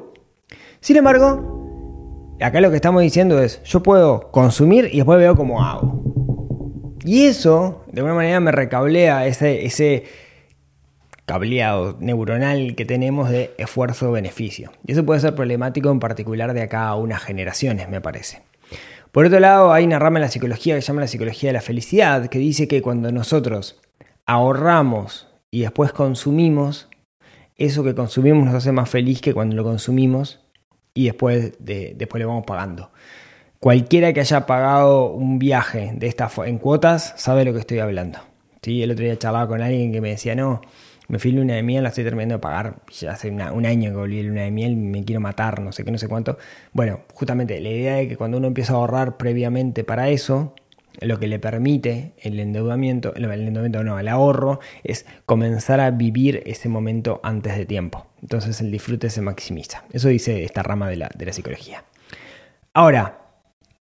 Sin 0.79 0.95
embargo, 0.97 2.35
acá 2.39 2.61
lo 2.61 2.69
que 2.69 2.77
estamos 2.77 3.01
diciendo 3.01 3.41
es, 3.41 3.61
yo 3.63 3.83
puedo 3.83 4.31
consumir 4.31 4.89
y 4.91 4.97
después 4.97 5.19
veo 5.19 5.35
cómo 5.35 5.63
hago. 5.63 6.01
Y 7.03 7.25
eso, 7.25 7.83
de 7.91 7.99
alguna 7.99 8.15
manera, 8.15 8.39
me 8.39 8.51
recablea 8.51 9.27
ese, 9.27 9.65
ese 9.65 10.05
cableado 11.25 11.97
neuronal 11.99 12.75
que 12.75 12.85
tenemos 12.85 13.29
de 13.29 13.53
esfuerzo-beneficio. 13.57 14.71
Y 14.87 14.93
eso 14.93 15.05
puede 15.05 15.19
ser 15.19 15.35
problemático 15.35 15.91
en 15.91 15.99
particular 15.99 16.53
de 16.53 16.63
acá 16.63 16.87
a 16.87 16.95
unas 16.95 17.21
generaciones, 17.21 17.89
me 17.89 18.01
parece. 18.01 18.41
Por 19.15 19.27
otro 19.27 19.39
lado, 19.39 19.71
hay 19.71 19.85
una 19.85 19.97
rama 19.97 20.19
en 20.19 20.23
la 20.23 20.27
psicología 20.27 20.75
que 20.75 20.81
se 20.81 20.87
llama 20.87 20.99
la 20.99 21.07
psicología 21.07 21.47
de 21.47 21.53
la 21.53 21.61
felicidad, 21.61 22.27
que 22.27 22.37
dice 22.37 22.67
que 22.67 22.81
cuando 22.81 23.13
nosotros 23.13 23.79
ahorramos 24.25 25.29
y 25.49 25.61
después 25.61 25.93
consumimos, 25.93 26.89
eso 27.55 27.81
que 27.85 27.95
consumimos 27.95 28.43
nos 28.43 28.55
hace 28.55 28.73
más 28.73 28.89
feliz 28.89 29.21
que 29.21 29.33
cuando 29.33 29.55
lo 29.55 29.63
consumimos 29.63 30.41
y 30.93 31.05
después, 31.05 31.53
de, 31.59 31.93
después 31.95 32.19
le 32.19 32.25
vamos 32.25 32.43
pagando. 32.45 32.91
Cualquiera 33.61 34.11
que 34.11 34.19
haya 34.19 34.45
pagado 34.45 35.05
un 35.11 35.39
viaje 35.39 35.93
de 35.95 36.07
esta 36.07 36.29
en 36.45 36.57
cuotas 36.57 37.13
sabe 37.15 37.39
de 37.39 37.45
lo 37.45 37.53
que 37.53 37.61
estoy 37.61 37.79
hablando. 37.79 38.19
¿Sí? 38.63 38.83
El 38.83 38.91
otro 38.91 39.05
día 39.05 39.17
charlaba 39.17 39.47
con 39.47 39.61
alguien 39.61 39.93
que 39.93 40.01
me 40.01 40.09
decía, 40.09 40.35
no, 40.35 40.59
me 41.07 41.19
fui 41.19 41.31
luna 41.31 41.55
de 41.55 41.63
miel, 41.63 41.83
la 41.83 41.89
estoy 41.89 42.03
terminando 42.03 42.35
de 42.35 42.39
pagar. 42.39 42.77
Ya 42.99 43.11
hace 43.11 43.29
un 43.29 43.65
año 43.65 43.91
que 43.91 43.97
volví 43.97 44.23
luna 44.23 44.41
de 44.41 44.51
miel, 44.51 44.75
me 44.75 45.03
quiero 45.03 45.21
matar, 45.21 45.61
no 45.61 45.71
sé 45.71 45.83
qué, 45.83 45.91
no 45.91 45.97
sé 45.97 46.07
cuánto. 46.07 46.37
Bueno, 46.73 47.01
justamente 47.13 47.59
la 47.59 47.69
idea 47.69 48.01
es 48.01 48.09
que 48.09 48.17
cuando 48.17 48.37
uno 48.37 48.47
empieza 48.47 48.73
a 48.73 48.77
ahorrar 48.77 49.17
previamente 49.17 49.83
para 49.83 50.09
eso, 50.09 50.53
lo 51.01 51.19
que 51.19 51.27
le 51.27 51.39
permite 51.39 52.13
el 52.19 52.39
endeudamiento, 52.39 53.13
el 53.15 53.25
endeudamiento 53.25 53.83
no, 53.83 53.99
el 53.99 54.07
ahorro, 54.07 54.59
es 54.83 55.05
comenzar 55.25 55.79
a 55.79 55.91
vivir 55.91 56.41
ese 56.45 56.69
momento 56.69 57.19
antes 57.23 57.57
de 57.57 57.65
tiempo. 57.65 58.07
Entonces 58.21 58.61
el 58.61 58.71
disfrute 58.71 59.09
se 59.09 59.21
maximiza. 59.21 59.83
Eso 59.91 60.07
dice 60.07 60.43
esta 60.43 60.63
rama 60.63 60.89
de 60.89 60.97
la, 60.97 61.09
de 61.15 61.25
la 61.25 61.33
psicología. 61.33 61.83
Ahora, 62.73 63.24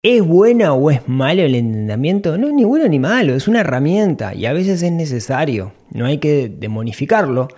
¿Es 0.02 0.26
bueno 0.26 0.74
o 0.74 0.90
es 0.90 1.06
malo 1.08 1.42
el 1.42 1.54
endeudamiento? 1.54 2.38
No 2.38 2.46
es 2.46 2.54
ni 2.54 2.64
bueno 2.64 2.88
ni 2.88 2.98
malo, 2.98 3.34
es 3.34 3.48
una 3.48 3.60
herramienta 3.60 4.34
y 4.34 4.46
a 4.46 4.54
veces 4.54 4.82
es 4.82 4.90
necesario, 4.92 5.72
no 5.90 6.06
hay 6.06 6.16
que 6.18 6.48
demonificarlo, 6.48 7.48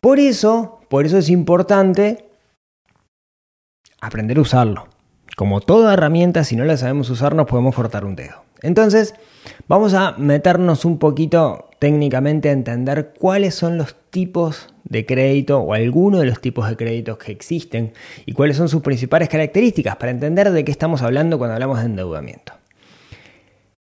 Por 0.00 0.18
eso, 0.18 0.80
por 0.88 1.06
eso 1.06 1.16
es 1.16 1.30
importante 1.30 2.26
aprender 4.00 4.36
a 4.38 4.42
usarlo. 4.42 4.88
Como 5.36 5.60
toda 5.60 5.94
herramienta, 5.94 6.44
si 6.44 6.54
no 6.54 6.64
la 6.64 6.76
sabemos 6.76 7.08
usar, 7.08 7.34
nos 7.34 7.46
podemos 7.46 7.74
cortar 7.74 8.04
un 8.04 8.16
dedo. 8.16 8.49
Entonces, 8.62 9.14
vamos 9.68 9.94
a 9.94 10.12
meternos 10.12 10.84
un 10.84 10.98
poquito 10.98 11.70
técnicamente 11.78 12.50
a 12.50 12.52
entender 12.52 13.14
cuáles 13.18 13.54
son 13.54 13.78
los 13.78 13.96
tipos 14.10 14.68
de 14.84 15.06
crédito 15.06 15.60
o 15.60 15.72
algunos 15.72 16.20
de 16.20 16.26
los 16.26 16.40
tipos 16.40 16.68
de 16.68 16.76
créditos 16.76 17.16
que 17.16 17.32
existen 17.32 17.92
y 18.26 18.32
cuáles 18.32 18.56
son 18.56 18.68
sus 18.68 18.82
principales 18.82 19.28
características 19.28 19.96
para 19.96 20.10
entender 20.10 20.50
de 20.50 20.64
qué 20.64 20.70
estamos 20.72 21.00
hablando 21.02 21.38
cuando 21.38 21.54
hablamos 21.54 21.78
de 21.78 21.86
endeudamiento. 21.86 22.52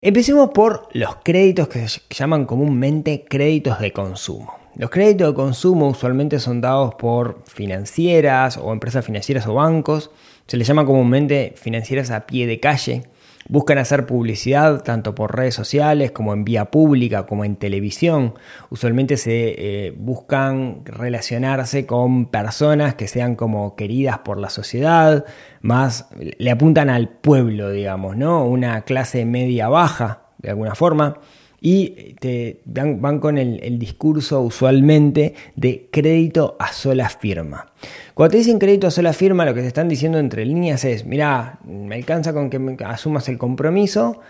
Empecemos 0.03 0.49
por 0.49 0.89
los 0.93 1.17
créditos 1.23 1.67
que 1.67 1.87
se 1.87 2.01
llaman 2.09 2.45
comúnmente 2.45 3.23
créditos 3.27 3.79
de 3.79 3.91
consumo. 3.91 4.55
Los 4.75 4.89
créditos 4.89 5.27
de 5.27 5.33
consumo 5.33 5.89
usualmente 5.89 6.39
son 6.39 6.61
dados 6.61 6.95
por 6.95 7.43
financieras 7.45 8.57
o 8.57 8.73
empresas 8.73 9.05
financieras 9.05 9.45
o 9.47 9.53
bancos. 9.53 10.11
Se 10.47 10.57
les 10.57 10.67
llama 10.67 10.85
comúnmente 10.85 11.53
financieras 11.55 12.09
a 12.09 12.25
pie 12.25 12.47
de 12.47 12.59
calle 12.59 13.03
Buscan 13.47 13.77
hacer 13.77 14.05
publicidad 14.05 14.83
tanto 14.83 15.15
por 15.15 15.35
redes 15.35 15.55
sociales 15.55 16.11
como 16.11 16.33
en 16.33 16.43
vía 16.43 16.65
pública, 16.65 17.25
como 17.25 17.45
en 17.45 17.55
televisión. 17.55 18.35
Usualmente 18.69 19.17
se 19.17 19.55
eh, 19.57 19.93
buscan 19.97 20.85
relacionarse 20.85 21.85
con 21.85 22.27
personas 22.27 22.95
que 22.95 23.07
sean 23.07 23.35
como 23.35 23.75
queridas 23.75 24.19
por 24.19 24.37
la 24.37 24.49
sociedad, 24.49 25.25
más 25.61 26.07
le 26.17 26.51
apuntan 26.51 26.89
al 26.89 27.09
pueblo, 27.09 27.71
digamos, 27.71 28.17
¿no? 28.17 28.45
Una 28.45 28.81
clase 28.81 29.25
media 29.25 29.69
baja, 29.69 30.23
de 30.39 30.49
alguna 30.49 30.75
forma 30.75 31.19
y 31.63 32.15
te 32.19 32.59
van, 32.65 33.19
con 33.19 33.37
el, 33.37 33.77
discurso 33.77 34.41
usualmente 34.41 35.35
de 35.55 35.87
crédito 35.91 36.57
a 36.59 36.73
sola 36.73 37.07
firma. 37.07 37.71
Cuando 38.15 38.31
te 38.31 38.37
dicen 38.39 38.57
crédito 38.57 38.87
a 38.87 38.91
sola 38.91 39.13
firma, 39.13 39.45
lo 39.45 39.53
que 39.53 39.61
te 39.61 39.67
están 39.67 39.87
diciendo 39.87 40.17
entre 40.17 40.43
líneas 40.43 40.83
es, 40.83 41.05
mira, 41.05 41.59
me 41.63 41.95
alcanza 41.95 42.33
con 42.33 42.49
que 42.49 42.83
asumas 42.83 43.29
el 43.29 43.37
compromiso, 43.37 44.21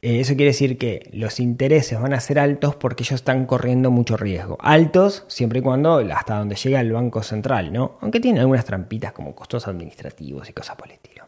eh, 0.00 0.20
eso 0.20 0.36
quiere 0.36 0.52
decir 0.52 0.78
que 0.78 1.10
los 1.12 1.40
intereses 1.40 2.00
van 2.00 2.12
a 2.14 2.20
ser 2.20 2.38
altos 2.38 2.76
porque 2.76 3.02
ellos 3.02 3.16
están 3.16 3.46
corriendo 3.46 3.90
mucho 3.90 4.16
riesgo. 4.16 4.56
Altos 4.60 5.24
siempre 5.26 5.58
y 5.58 5.62
cuando 5.62 5.96
hasta 6.14 6.38
donde 6.38 6.54
llega 6.54 6.80
el 6.80 6.92
Banco 6.92 7.24
Central, 7.24 7.72
¿no? 7.72 7.98
Aunque 8.00 8.20
tienen 8.20 8.40
algunas 8.40 8.64
trampitas 8.64 9.10
como 9.12 9.34
costos 9.34 9.66
administrativos 9.66 10.48
y 10.48 10.52
cosas 10.52 10.76
por 10.76 10.86
el 10.86 10.92
estilo. 10.94 11.24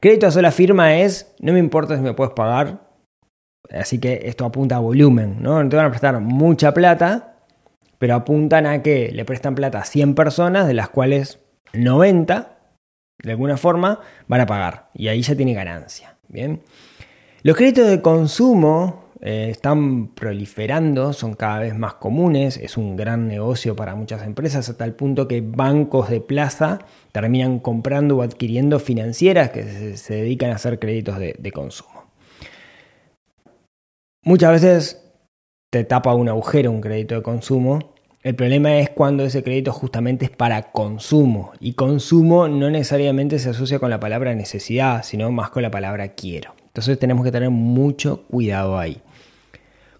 Crédito 0.00 0.26
a 0.26 0.32
sola 0.32 0.50
firma 0.50 0.96
es, 0.96 1.32
no 1.38 1.52
me 1.52 1.60
importa 1.60 1.94
si 1.94 2.02
me 2.02 2.14
puedes 2.14 2.34
pagar, 2.34 2.91
Así 3.70 3.98
que 3.98 4.22
esto 4.24 4.44
apunta 4.44 4.76
a 4.76 4.80
volumen, 4.80 5.38
¿no? 5.40 5.62
No 5.62 5.68
te 5.68 5.76
van 5.76 5.86
a 5.86 5.90
prestar 5.90 6.18
mucha 6.20 6.74
plata, 6.74 7.36
pero 7.98 8.14
apuntan 8.14 8.66
a 8.66 8.82
que 8.82 9.10
le 9.12 9.24
prestan 9.24 9.54
plata 9.54 9.78
a 9.78 9.84
100 9.84 10.14
personas, 10.14 10.66
de 10.66 10.74
las 10.74 10.88
cuales 10.88 11.38
90, 11.72 12.58
de 13.22 13.30
alguna 13.30 13.56
forma, 13.56 14.00
van 14.26 14.40
a 14.40 14.46
pagar. 14.46 14.90
Y 14.94 15.08
ahí 15.08 15.22
ya 15.22 15.36
tiene 15.36 15.54
ganancia. 15.54 16.16
Bien. 16.28 16.62
Los 17.42 17.56
créditos 17.56 17.88
de 17.88 18.00
consumo 18.02 19.04
eh, 19.20 19.48
están 19.50 20.08
proliferando, 20.08 21.12
son 21.12 21.34
cada 21.34 21.60
vez 21.60 21.76
más 21.76 21.94
comunes, 21.94 22.56
es 22.56 22.76
un 22.76 22.96
gran 22.96 23.28
negocio 23.28 23.76
para 23.76 23.94
muchas 23.94 24.26
empresas, 24.26 24.68
hasta 24.68 24.84
el 24.84 24.94
punto 24.94 25.28
que 25.28 25.40
bancos 25.40 26.10
de 26.10 26.20
plaza 26.20 26.80
terminan 27.12 27.60
comprando 27.60 28.16
o 28.16 28.22
adquiriendo 28.22 28.80
financieras 28.80 29.50
que 29.50 29.96
se, 29.96 30.14
dedican 30.14 30.50
a 30.50 30.56
hacer 30.56 30.78
créditos 30.78 31.18
de 31.18 31.52
consumo. 31.52 32.01
Muchas 34.24 34.52
veces 34.52 35.02
te 35.70 35.82
tapa 35.82 36.14
un 36.14 36.28
agujero 36.28 36.70
un 36.70 36.80
crédito 36.80 37.16
de 37.16 37.22
consumo. 37.22 37.94
El 38.22 38.36
problema 38.36 38.76
es 38.78 38.90
cuando 38.90 39.24
ese 39.24 39.42
crédito 39.42 39.72
justamente 39.72 40.26
es 40.26 40.30
para 40.30 40.70
consumo. 40.70 41.52
Y 41.58 41.72
consumo 41.72 42.46
no 42.46 42.70
necesariamente 42.70 43.40
se 43.40 43.50
asocia 43.50 43.80
con 43.80 43.90
la 43.90 43.98
palabra 43.98 44.32
necesidad, 44.36 45.02
sino 45.02 45.32
más 45.32 45.50
con 45.50 45.62
la 45.62 45.72
palabra 45.72 46.14
quiero. 46.14 46.54
Entonces 46.66 47.00
tenemos 47.00 47.24
que 47.24 47.32
tener 47.32 47.50
mucho 47.50 48.22
cuidado 48.28 48.78
ahí. 48.78 49.02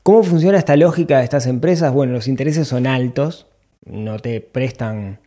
¿Cómo 0.04 0.22
funciona 0.22 0.56
esta 0.56 0.76
lógica 0.76 1.18
de 1.18 1.24
estas 1.24 1.48
empresas? 1.48 1.92
Bueno, 1.92 2.12
los 2.12 2.28
intereses 2.28 2.68
son 2.68 2.86
altos, 2.86 3.48
no 3.84 4.20
te 4.20 4.40
prestan 4.40 5.18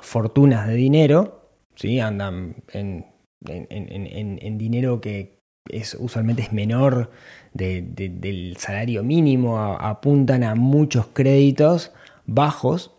fortunas 0.00 0.66
de 0.66 0.74
dinero, 0.74 1.50
¿sí? 1.74 2.00
andan 2.00 2.56
en, 2.72 3.04
en 3.44 4.58
dinero 4.58 5.02
que, 5.02 5.41
usualmente 5.98 6.42
es 6.42 6.52
menor 6.52 7.10
del 7.52 8.56
salario 8.58 9.02
mínimo, 9.02 9.58
apuntan 9.58 10.44
a 10.44 10.54
muchos 10.54 11.06
créditos 11.08 11.92
bajos. 12.26 12.92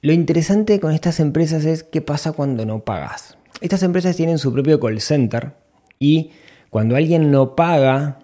Lo 0.00 0.12
interesante 0.12 0.80
con 0.80 0.92
estas 0.92 1.20
empresas 1.20 1.64
es 1.64 1.82
qué 1.82 2.00
pasa 2.00 2.32
cuando 2.32 2.66
no 2.66 2.84
pagas. 2.84 3.38
Estas 3.60 3.82
empresas 3.82 4.16
tienen 4.16 4.38
su 4.38 4.52
propio 4.52 4.80
call 4.80 5.00
center 5.00 5.54
y 5.98 6.32
cuando 6.70 6.96
alguien 6.96 7.30
no 7.30 7.54
paga, 7.54 8.18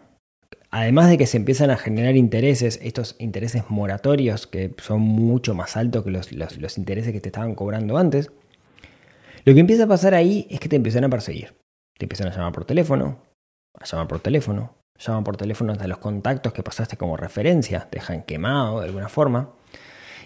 además 0.70 1.08
de 1.08 1.16
que 1.18 1.26
se 1.26 1.36
empiezan 1.36 1.70
a 1.70 1.76
generar 1.76 2.16
intereses, 2.16 2.80
estos 2.82 3.16
intereses 3.18 3.64
moratorios 3.68 4.46
que 4.46 4.74
son 4.78 5.00
mucho 5.00 5.54
más 5.54 5.76
altos 5.76 6.04
que 6.04 6.10
los, 6.10 6.32
los 6.32 6.78
intereses 6.78 7.12
que 7.12 7.20
te 7.20 7.28
estaban 7.28 7.54
cobrando 7.54 7.96
antes, 7.96 8.30
lo 9.44 9.54
que 9.54 9.60
empieza 9.60 9.84
a 9.84 9.88
pasar 9.88 10.14
ahí 10.14 10.46
es 10.50 10.60
que 10.60 10.68
te 10.68 10.76
empiezan 10.76 11.04
a 11.04 11.08
perseguir. 11.08 11.59
Te 12.00 12.06
empiezan 12.06 12.28
a 12.28 12.30
llamar 12.30 12.52
por 12.52 12.64
teléfono, 12.64 13.18
a 13.78 13.84
llamar 13.84 14.08
por 14.08 14.20
teléfono, 14.20 14.72
llaman 14.98 15.22
por 15.22 15.36
teléfono 15.36 15.72
hasta 15.72 15.86
los 15.86 15.98
contactos 15.98 16.54
que 16.54 16.62
pasaste 16.62 16.96
como 16.96 17.18
referencia, 17.18 17.88
te 17.90 17.98
dejan 17.98 18.22
quemado 18.22 18.80
de 18.80 18.86
alguna 18.86 19.10
forma. 19.10 19.50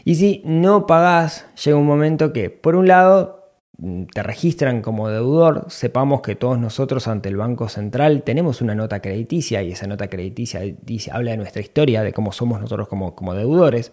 Y 0.05 0.15
si 0.15 0.41
no 0.45 0.87
pagás, 0.87 1.47
llega 1.65 1.77
un 1.77 1.87
momento 1.87 2.33
que, 2.33 2.49
por 2.49 2.77
un 2.77 2.87
lado, 2.87 3.59
te 4.13 4.23
registran 4.23 4.83
como 4.83 5.09
deudor, 5.09 5.65
sepamos 5.67 6.21
que 6.21 6.37
todos 6.37 6.61
nosotros 6.61 7.09
ante 7.09 7.29
el 7.29 7.37
Banco 7.37 7.69
Central 7.69 8.23
tenemos 8.23 8.61
una 8.61 8.77
nota 8.77 9.01
crediticia 9.01 9.61
y 9.65 9.73
esa 9.73 9.89
nota 9.89 10.07
crediticia 10.07 10.61
dice, 10.81 11.11
habla 11.13 11.33
de 11.33 11.39
nuestra 11.39 11.61
historia, 11.61 12.05
de 12.05 12.13
cómo 12.13 12.31
somos 12.31 12.61
nosotros 12.61 12.87
como, 12.87 13.17
como 13.17 13.35
deudores. 13.35 13.93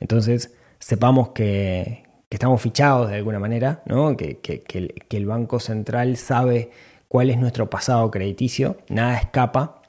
Entonces, 0.00 0.56
sepamos 0.78 1.28
que, 1.32 2.04
estamos 2.30 2.62
fichados 2.62 3.10
de 3.10 3.16
alguna 3.16 3.38
manera, 3.38 3.82
¿no? 3.84 4.16
que, 4.16 4.38
que 4.40 5.16
el 5.16 5.26
Banco 5.26 5.60
Central 5.60 6.16
sabe 6.16 6.70
cuál 7.08 7.30
es 7.30 7.38
nuestro 7.38 7.68
pasado 7.68 8.10
crediticio, 8.10 8.76
nada 8.88 9.16
escapa. 9.16 9.82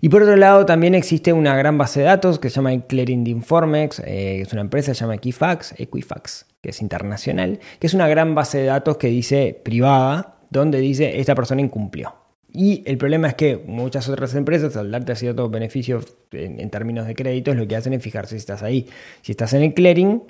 Y 0.00 0.08
por 0.08 0.22
otro 0.22 0.36
lado, 0.36 0.64
también 0.64 0.94
existe 0.94 1.32
una 1.32 1.54
gran 1.56 1.76
base 1.76 2.00
de 2.00 2.06
datos 2.06 2.38
que 2.38 2.48
se 2.48 2.56
llama 2.56 2.78
Clearing 2.80 3.22
de 3.22 3.30
Informex, 3.30 4.00
eh, 4.00 4.40
es 4.40 4.52
una 4.52 4.62
empresa 4.62 4.92
que 4.92 4.94
se 4.94 5.00
llama 5.02 5.16
Equifax, 5.16 5.74
Equifax, 5.78 6.46
que 6.62 6.70
es 6.70 6.80
internacional, 6.80 7.60
que 7.78 7.86
es 7.86 7.94
una 7.94 8.08
gran 8.08 8.34
base 8.34 8.58
de 8.58 8.64
datos 8.64 8.96
que 8.96 9.08
dice 9.08 9.60
privada, 9.62 10.38
donde 10.48 10.80
dice 10.80 11.20
esta 11.20 11.34
persona 11.34 11.60
incumplió. 11.60 12.14
Y 12.52 12.82
el 12.86 12.98
problema 12.98 13.28
es 13.28 13.34
que 13.34 13.62
muchas 13.66 14.08
otras 14.08 14.34
empresas, 14.34 14.76
al 14.76 14.90
darte 14.90 15.14
ciertos 15.14 15.50
beneficios 15.50 16.16
en, 16.32 16.58
en 16.58 16.70
términos 16.70 17.06
de 17.06 17.14
créditos, 17.14 17.54
lo 17.54 17.68
que 17.68 17.76
hacen 17.76 17.92
es 17.92 18.02
fijarse 18.02 18.30
si 18.30 18.38
estás 18.38 18.62
ahí. 18.62 18.88
Si 19.22 19.32
estás 19.32 19.52
en 19.52 19.62
el 19.62 19.74
clearing, 19.74 20.22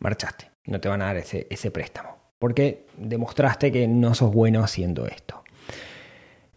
marchaste, 0.00 0.50
no 0.66 0.80
te 0.80 0.88
van 0.88 1.02
a 1.02 1.06
dar 1.06 1.16
ese, 1.16 1.46
ese 1.50 1.70
préstamo, 1.70 2.16
porque 2.38 2.86
demostraste 2.96 3.72
que 3.72 3.86
no 3.88 4.14
sos 4.14 4.32
bueno 4.32 4.62
haciendo 4.62 5.06
esto. 5.06 5.42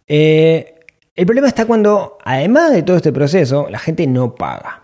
Eh, 0.06 0.80
el 1.14 1.26
problema 1.26 1.48
está 1.48 1.66
cuando, 1.66 2.18
además 2.24 2.72
de 2.72 2.82
todo 2.82 2.96
este 2.96 3.12
proceso, 3.12 3.68
la 3.68 3.78
gente 3.78 4.06
no 4.06 4.34
paga. 4.34 4.82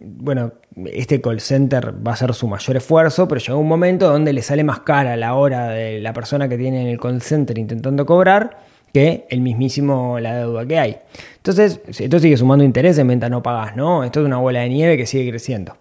Bueno, 0.00 0.52
este 0.86 1.20
call 1.20 1.40
center 1.40 1.94
va 2.06 2.12
a 2.12 2.16
ser 2.16 2.34
su 2.34 2.48
mayor 2.48 2.76
esfuerzo, 2.76 3.28
pero 3.28 3.40
llega 3.40 3.56
un 3.56 3.68
momento 3.68 4.10
donde 4.10 4.32
le 4.32 4.42
sale 4.42 4.64
más 4.64 4.80
cara 4.80 5.16
la 5.16 5.34
hora 5.34 5.68
de 5.68 6.00
la 6.00 6.12
persona 6.12 6.48
que 6.48 6.56
tiene 6.56 6.82
en 6.82 6.88
el 6.88 6.98
call 6.98 7.20
center 7.20 7.58
intentando 7.58 8.06
cobrar 8.06 8.58
que 8.92 9.26
el 9.28 9.40
mismísimo 9.40 10.18
la 10.18 10.36
deuda 10.36 10.66
que 10.66 10.78
hay. 10.78 10.98
Entonces, 11.36 11.80
esto 11.86 12.18
sigue 12.18 12.36
sumando 12.36 12.64
interés 12.64 12.98
en 12.98 13.08
venta 13.08 13.28
no 13.28 13.42
pagas, 13.42 13.76
¿no? 13.76 14.04
Esto 14.04 14.20
es 14.20 14.26
una 14.26 14.38
bola 14.38 14.60
de 14.60 14.68
nieve 14.68 14.96
que 14.96 15.06
sigue 15.06 15.30
creciendo. 15.30 15.76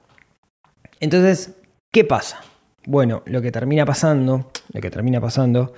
Entonces, 0.99 1.55
¿qué 1.91 2.03
pasa? 2.03 2.41
Bueno, 2.85 3.23
lo 3.25 3.41
que 3.41 3.51
termina 3.51 3.85
pasando, 3.85 4.51
lo 4.71 4.81
que 4.81 4.89
termina 4.89 5.19
pasando, 5.19 5.73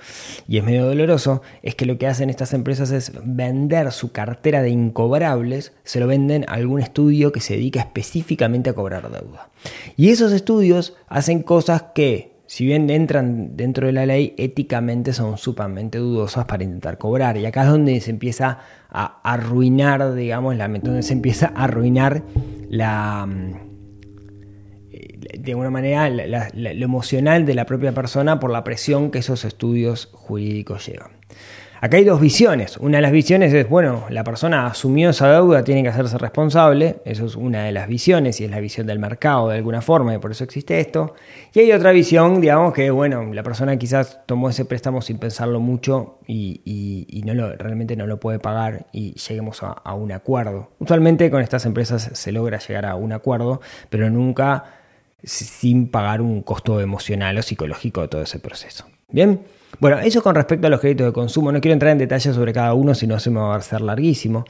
y 0.46 0.58
es 0.58 0.64
medio 0.64 0.86
doloroso, 0.86 1.42
es 1.62 1.74
que 1.74 1.84
lo 1.84 1.98
que 1.98 2.06
hacen 2.06 2.30
estas 2.30 2.54
empresas 2.54 2.92
es 2.92 3.12
vender 3.24 3.90
su 3.90 4.12
cartera 4.12 4.62
de 4.62 4.70
incobrables, 4.70 5.72
se 5.82 5.98
lo 5.98 6.06
venden 6.06 6.44
a 6.48 6.54
algún 6.54 6.80
estudio 6.80 7.32
que 7.32 7.40
se 7.40 7.54
dedica 7.54 7.80
específicamente 7.80 8.70
a 8.70 8.74
cobrar 8.74 9.10
deuda. 9.10 9.50
Y 9.96 10.10
esos 10.10 10.32
estudios 10.32 10.96
hacen 11.08 11.42
cosas 11.42 11.86
que, 11.94 12.36
si 12.46 12.66
bien 12.66 12.88
entran 12.88 13.56
dentro 13.56 13.88
de 13.88 13.92
la 13.92 14.06
ley, 14.06 14.34
éticamente 14.38 15.12
son 15.12 15.38
sumamente 15.38 15.98
dudosas 15.98 16.44
para 16.44 16.62
intentar 16.62 16.98
cobrar. 16.98 17.36
Y 17.36 17.46
acá 17.46 17.64
es 17.64 17.68
donde 17.68 18.00
se 18.00 18.10
empieza 18.10 18.60
a 18.90 19.20
arruinar, 19.24 20.14
digamos, 20.14 20.56
la, 20.56 20.68
donde 20.68 21.02
se 21.02 21.14
empieza 21.14 21.52
a 21.54 21.64
arruinar 21.64 22.22
la 22.68 23.26
de 25.38 25.52
alguna 25.52 25.70
manera 25.70 26.08
lo 26.10 26.84
emocional 26.84 27.46
de 27.46 27.54
la 27.54 27.66
propia 27.66 27.92
persona 27.92 28.40
por 28.40 28.50
la 28.50 28.64
presión 28.64 29.10
que 29.10 29.18
esos 29.18 29.44
estudios 29.44 30.08
jurídicos 30.12 30.86
llevan. 30.86 31.22
Acá 31.84 31.96
hay 31.96 32.04
dos 32.04 32.20
visiones. 32.20 32.76
Una 32.76 32.98
de 32.98 33.02
las 33.02 33.10
visiones 33.10 33.52
es, 33.52 33.68
bueno, 33.68 34.04
la 34.08 34.22
persona 34.22 34.66
asumió 34.66 35.10
esa 35.10 35.32
deuda, 35.32 35.64
tiene 35.64 35.82
que 35.82 35.88
hacerse 35.88 36.16
responsable. 36.16 36.98
Eso 37.04 37.26
es 37.26 37.34
una 37.34 37.64
de 37.64 37.72
las 37.72 37.88
visiones 37.88 38.40
y 38.40 38.44
es 38.44 38.52
la 38.52 38.60
visión 38.60 38.86
del 38.86 39.00
mercado 39.00 39.48
de 39.48 39.56
alguna 39.56 39.82
forma 39.82 40.14
y 40.14 40.18
por 40.18 40.30
eso 40.30 40.44
existe 40.44 40.78
esto. 40.78 41.16
Y 41.52 41.58
hay 41.58 41.72
otra 41.72 41.90
visión, 41.90 42.40
digamos, 42.40 42.72
que, 42.72 42.92
bueno, 42.92 43.34
la 43.34 43.42
persona 43.42 43.76
quizás 43.78 44.20
tomó 44.26 44.48
ese 44.48 44.64
préstamo 44.64 45.02
sin 45.02 45.18
pensarlo 45.18 45.58
mucho 45.58 46.20
y, 46.24 47.20
no 47.26 47.34
lo, 47.34 47.56
realmente 47.56 47.96
no 47.96 48.06
lo 48.06 48.20
puede 48.20 48.38
pagar 48.38 48.86
y 48.92 49.14
lleguemos 49.14 49.64
a, 49.64 49.72
a 49.72 49.94
un 49.94 50.12
acuerdo. 50.12 50.70
Usualmente 50.78 51.32
con 51.32 51.42
estas 51.42 51.66
empresas 51.66 52.10
se 52.12 52.30
logra 52.30 52.60
llegar 52.60 52.86
a 52.86 52.94
un 52.94 53.12
acuerdo, 53.12 53.60
pero 53.90 54.08
nunca 54.08 54.81
sin 55.24 55.88
pagar 55.88 56.20
un 56.20 56.42
costo 56.42 56.80
emocional 56.80 57.38
o 57.38 57.42
psicológico 57.42 58.02
de 58.02 58.08
todo 58.08 58.22
ese 58.22 58.38
proceso. 58.38 58.86
Bien. 59.10 59.40
Bueno, 59.78 59.98
eso 60.00 60.22
con 60.22 60.34
respecto 60.34 60.66
a 60.66 60.70
los 60.70 60.80
créditos 60.80 61.06
de 61.06 61.12
consumo. 61.12 61.50
No 61.50 61.60
quiero 61.60 61.72
entrar 61.72 61.92
en 61.92 61.98
detalles 61.98 62.34
sobre 62.34 62.52
cada 62.52 62.74
uno, 62.74 62.94
si 62.94 63.06
no 63.06 63.18
se 63.18 63.30
me 63.30 63.40
va 63.40 63.54
a 63.54 63.58
hacer 63.58 63.80
larguísimo. 63.80 64.44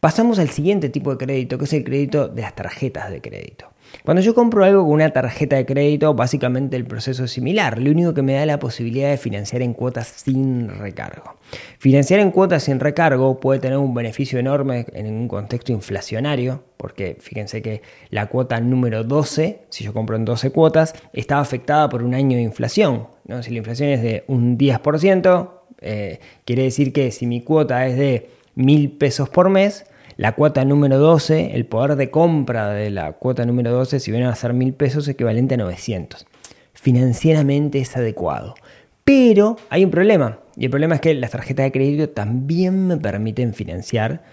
Pasamos 0.00 0.38
al 0.38 0.50
siguiente 0.50 0.88
tipo 0.88 1.10
de 1.10 1.24
crédito, 1.24 1.58
que 1.58 1.64
es 1.64 1.72
el 1.72 1.84
crédito 1.84 2.28
de 2.28 2.42
las 2.42 2.54
tarjetas 2.54 3.10
de 3.10 3.20
crédito. 3.20 3.66
Cuando 4.04 4.22
yo 4.22 4.34
compro 4.34 4.64
algo 4.64 4.82
con 4.84 4.92
una 4.92 5.10
tarjeta 5.10 5.56
de 5.56 5.66
crédito, 5.66 6.14
básicamente 6.14 6.76
el 6.76 6.84
proceso 6.84 7.24
es 7.24 7.30
similar. 7.30 7.78
Lo 7.78 7.90
único 7.90 8.14
que 8.14 8.22
me 8.22 8.34
da 8.34 8.46
la 8.46 8.58
posibilidad 8.58 9.10
de 9.10 9.16
financiar 9.16 9.62
en 9.62 9.74
cuotas 9.74 10.08
sin 10.08 10.68
recargo. 10.68 11.36
Financiar 11.78 12.20
en 12.20 12.30
cuotas 12.30 12.64
sin 12.64 12.80
recargo 12.80 13.40
puede 13.40 13.60
tener 13.60 13.78
un 13.78 13.94
beneficio 13.94 14.38
enorme 14.38 14.86
en 14.92 15.06
un 15.06 15.28
contexto 15.28 15.72
inflacionario, 15.72 16.62
porque 16.76 17.16
fíjense 17.20 17.62
que 17.62 17.82
la 18.10 18.26
cuota 18.26 18.60
número 18.60 19.04
12, 19.04 19.62
si 19.68 19.84
yo 19.84 19.92
compro 19.92 20.16
en 20.16 20.24
12 20.24 20.50
cuotas, 20.50 20.94
está 21.12 21.40
afectada 21.40 21.88
por 21.88 22.02
un 22.02 22.14
año 22.14 22.36
de 22.36 22.42
inflación. 22.42 23.08
¿no? 23.26 23.42
Si 23.42 23.50
la 23.50 23.58
inflación 23.58 23.90
es 23.90 24.02
de 24.02 24.24
un 24.26 24.58
10%, 24.58 25.50
eh, 25.80 26.20
quiere 26.44 26.64
decir 26.64 26.92
que 26.92 27.10
si 27.10 27.26
mi 27.26 27.42
cuota 27.42 27.86
es 27.86 27.96
de 27.96 28.30
mil 28.54 28.90
pesos 28.90 29.28
por 29.28 29.48
mes, 29.48 29.86
la 30.18 30.34
cuota 30.34 30.64
número 30.64 30.98
12, 30.98 31.54
el 31.54 31.64
poder 31.64 31.94
de 31.94 32.10
compra 32.10 32.70
de 32.70 32.90
la 32.90 33.12
cuota 33.12 33.46
número 33.46 33.70
12, 33.70 34.00
si 34.00 34.10
vienen 34.10 34.28
a 34.28 34.34
ser 34.34 34.52
mil 34.52 34.74
pesos, 34.74 35.04
es 35.04 35.14
equivalente 35.14 35.54
a 35.54 35.58
900. 35.58 36.26
Financieramente 36.74 37.78
es 37.78 37.96
adecuado. 37.96 38.56
Pero 39.04 39.56
hay 39.70 39.84
un 39.84 39.92
problema, 39.92 40.40
y 40.56 40.64
el 40.64 40.70
problema 40.72 40.96
es 40.96 41.00
que 41.00 41.14
las 41.14 41.30
tarjetas 41.30 41.66
de 41.66 41.72
crédito 41.72 42.08
también 42.08 42.88
me 42.88 42.96
permiten 42.96 43.54
financiar 43.54 44.24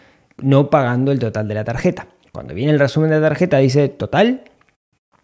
no 0.41 0.71
pagando 0.71 1.11
el 1.11 1.19
total 1.19 1.47
de 1.47 1.53
la 1.53 1.63
tarjeta. 1.63 2.07
Cuando 2.31 2.55
viene 2.55 2.71
el 2.71 2.79
resumen 2.79 3.11
de 3.11 3.19
la 3.19 3.29
tarjeta 3.29 3.59
dice 3.59 3.87
total 3.87 4.41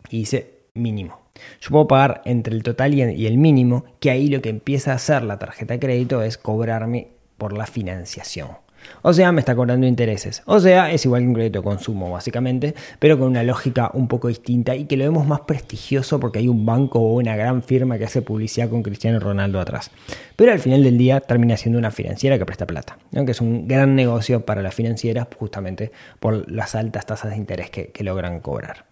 y 0.10 0.20
dice 0.20 0.60
mínimo. 0.75 1.22
Yo 1.60 1.72
puedo 1.72 1.88
pagar 1.88 2.22
entre 2.24 2.53
el 2.53 2.62
total 2.62 2.94
y 2.94 3.25
el 3.25 3.38
mínimo, 3.39 3.86
que 4.00 4.12
ahí 4.12 4.27
lo 4.27 4.44
que 4.44 4.50
empieza 4.50 4.91
a 4.91 4.96
hacer 4.96 5.24
la 5.24 5.39
tarjeta 5.39 5.74
de 5.74 5.80
crédito 5.80 6.22
es 6.22 6.38
cobrarme 6.38 7.08
por 7.39 7.58
la 7.58 7.65
financiación. 7.65 8.61
O 9.02 9.14
sea, 9.14 9.32
me 9.32 9.40
está 9.40 9.56
cobrando 9.56 9.88
intereses. 9.88 10.44
O 10.46 10.60
sea, 10.60 10.92
es 10.92 11.06
igual 11.06 11.22
que 11.22 11.28
un 11.28 11.34
crédito 11.34 11.60
de 11.60 11.64
consumo, 11.64 12.12
básicamente, 12.12 12.76
pero 13.00 13.18
con 13.18 13.28
una 13.28 13.44
lógica 13.44 13.92
un 13.94 14.08
poco 14.08 14.28
distinta 14.28 14.76
y 14.76 14.86
que 14.86 14.98
lo 14.98 15.06
vemos 15.06 15.26
más 15.26 15.42
prestigioso 15.42 16.20
porque 16.20 16.40
hay 16.40 16.48
un 16.48 16.66
banco 16.66 17.00
o 17.00 17.16
una 17.16 17.36
gran 17.36 17.64
firma 17.64 17.98
que 17.98 18.06
hace 18.06 18.22
publicidad 18.22 18.70
con 18.70 18.84
Cristiano 18.84 19.20
Ronaldo 19.20 19.60
atrás. 19.60 19.92
Pero 20.36 20.52
al 20.52 20.60
final 20.60 20.84
del 20.84 20.98
día 20.98 21.20
termina 21.22 21.58
siendo 21.58 21.80
una 21.80 21.92
financiera 21.92 22.38
que 22.38 22.46
presta 22.46 22.66
plata, 22.66 22.98
que 23.12 23.32
es 23.32 23.42
un 23.42 23.68
gran 23.68 23.96
negocio 23.96 24.46
para 24.46 24.62
las 24.62 24.76
financieras 24.76 25.28
justamente 25.38 25.92
por 26.20 26.50
las 26.52 26.76
altas 26.76 27.06
tasas 27.06 27.32
de 27.32 27.38
interés 27.38 27.70
que 27.70 28.04
logran 28.04 28.40
cobrar. 28.40 28.86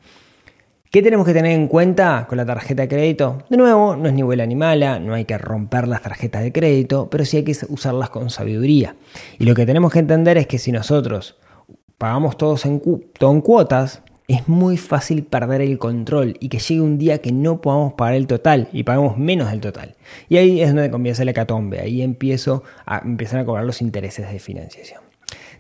¿Qué 0.92 1.04
tenemos 1.04 1.28
que 1.28 1.34
tener 1.34 1.52
en 1.52 1.68
cuenta 1.68 2.26
con 2.28 2.40
la 2.40 2.48
tarjeta 2.48 2.82
de 2.82 2.88
crédito? 2.88 3.44
De 3.48 3.58
nuevo, 3.58 3.96
no 3.96 4.08
es 4.08 4.14
ni 4.16 4.24
buena 4.24 4.48
ni 4.48 4.56
mala, 4.56 4.98
no 4.98 5.14
hay 5.14 5.24
que 5.24 5.38
romper 5.38 5.88
las 5.88 6.02
tarjetas 6.02 6.42
de 6.42 6.52
crédito, 6.52 7.12
pero 7.12 7.26
sí 7.26 7.38
hay 7.38 7.44
que 7.44 7.56
usarlas 7.68 8.10
con 8.10 8.32
sabiduría. 8.32 8.96
Y 9.38 9.46
lo 9.46 9.54
que 9.54 9.68
tenemos 9.68 9.94
que 9.94 10.00
entender 10.00 10.40
es 10.40 10.48
que 10.48 10.58
si 10.58 10.72
nosotros 10.72 11.38
pagamos 12.00 12.38
todos 12.38 12.66
en, 12.66 12.82
en 13.20 13.42
cuotas, 13.42 14.02
es 14.28 14.48
muy 14.48 14.78
fácil 14.78 15.26
perder 15.26 15.62
el 15.62 15.78
control 15.78 16.38
y 16.40 16.50
que 16.50 16.58
llegue 16.58 16.82
un 16.82 16.98
día 16.98 17.20
que 17.20 17.32
no 17.32 17.62
podamos 17.62 17.94
pagar 17.94 18.16
el 18.16 18.26
total 18.26 18.68
y 18.74 18.82
pagamos 18.82 19.16
menos 19.16 19.52
del 19.52 19.62
total. 19.62 19.96
Y 20.28 20.38
ahí 20.38 20.60
es 20.60 20.74
donde 20.74 20.90
comienza 20.90 21.22
el 21.22 21.30
hecatombe, 21.30 21.82
ahí 21.82 22.02
empiezo 22.02 22.64
a, 22.88 23.04
empiezan 23.06 23.42
a 23.42 23.46
cobrar 23.46 23.64
los 23.64 23.84
intereses 23.84 24.32
de 24.32 24.40
financiación. 24.40 25.02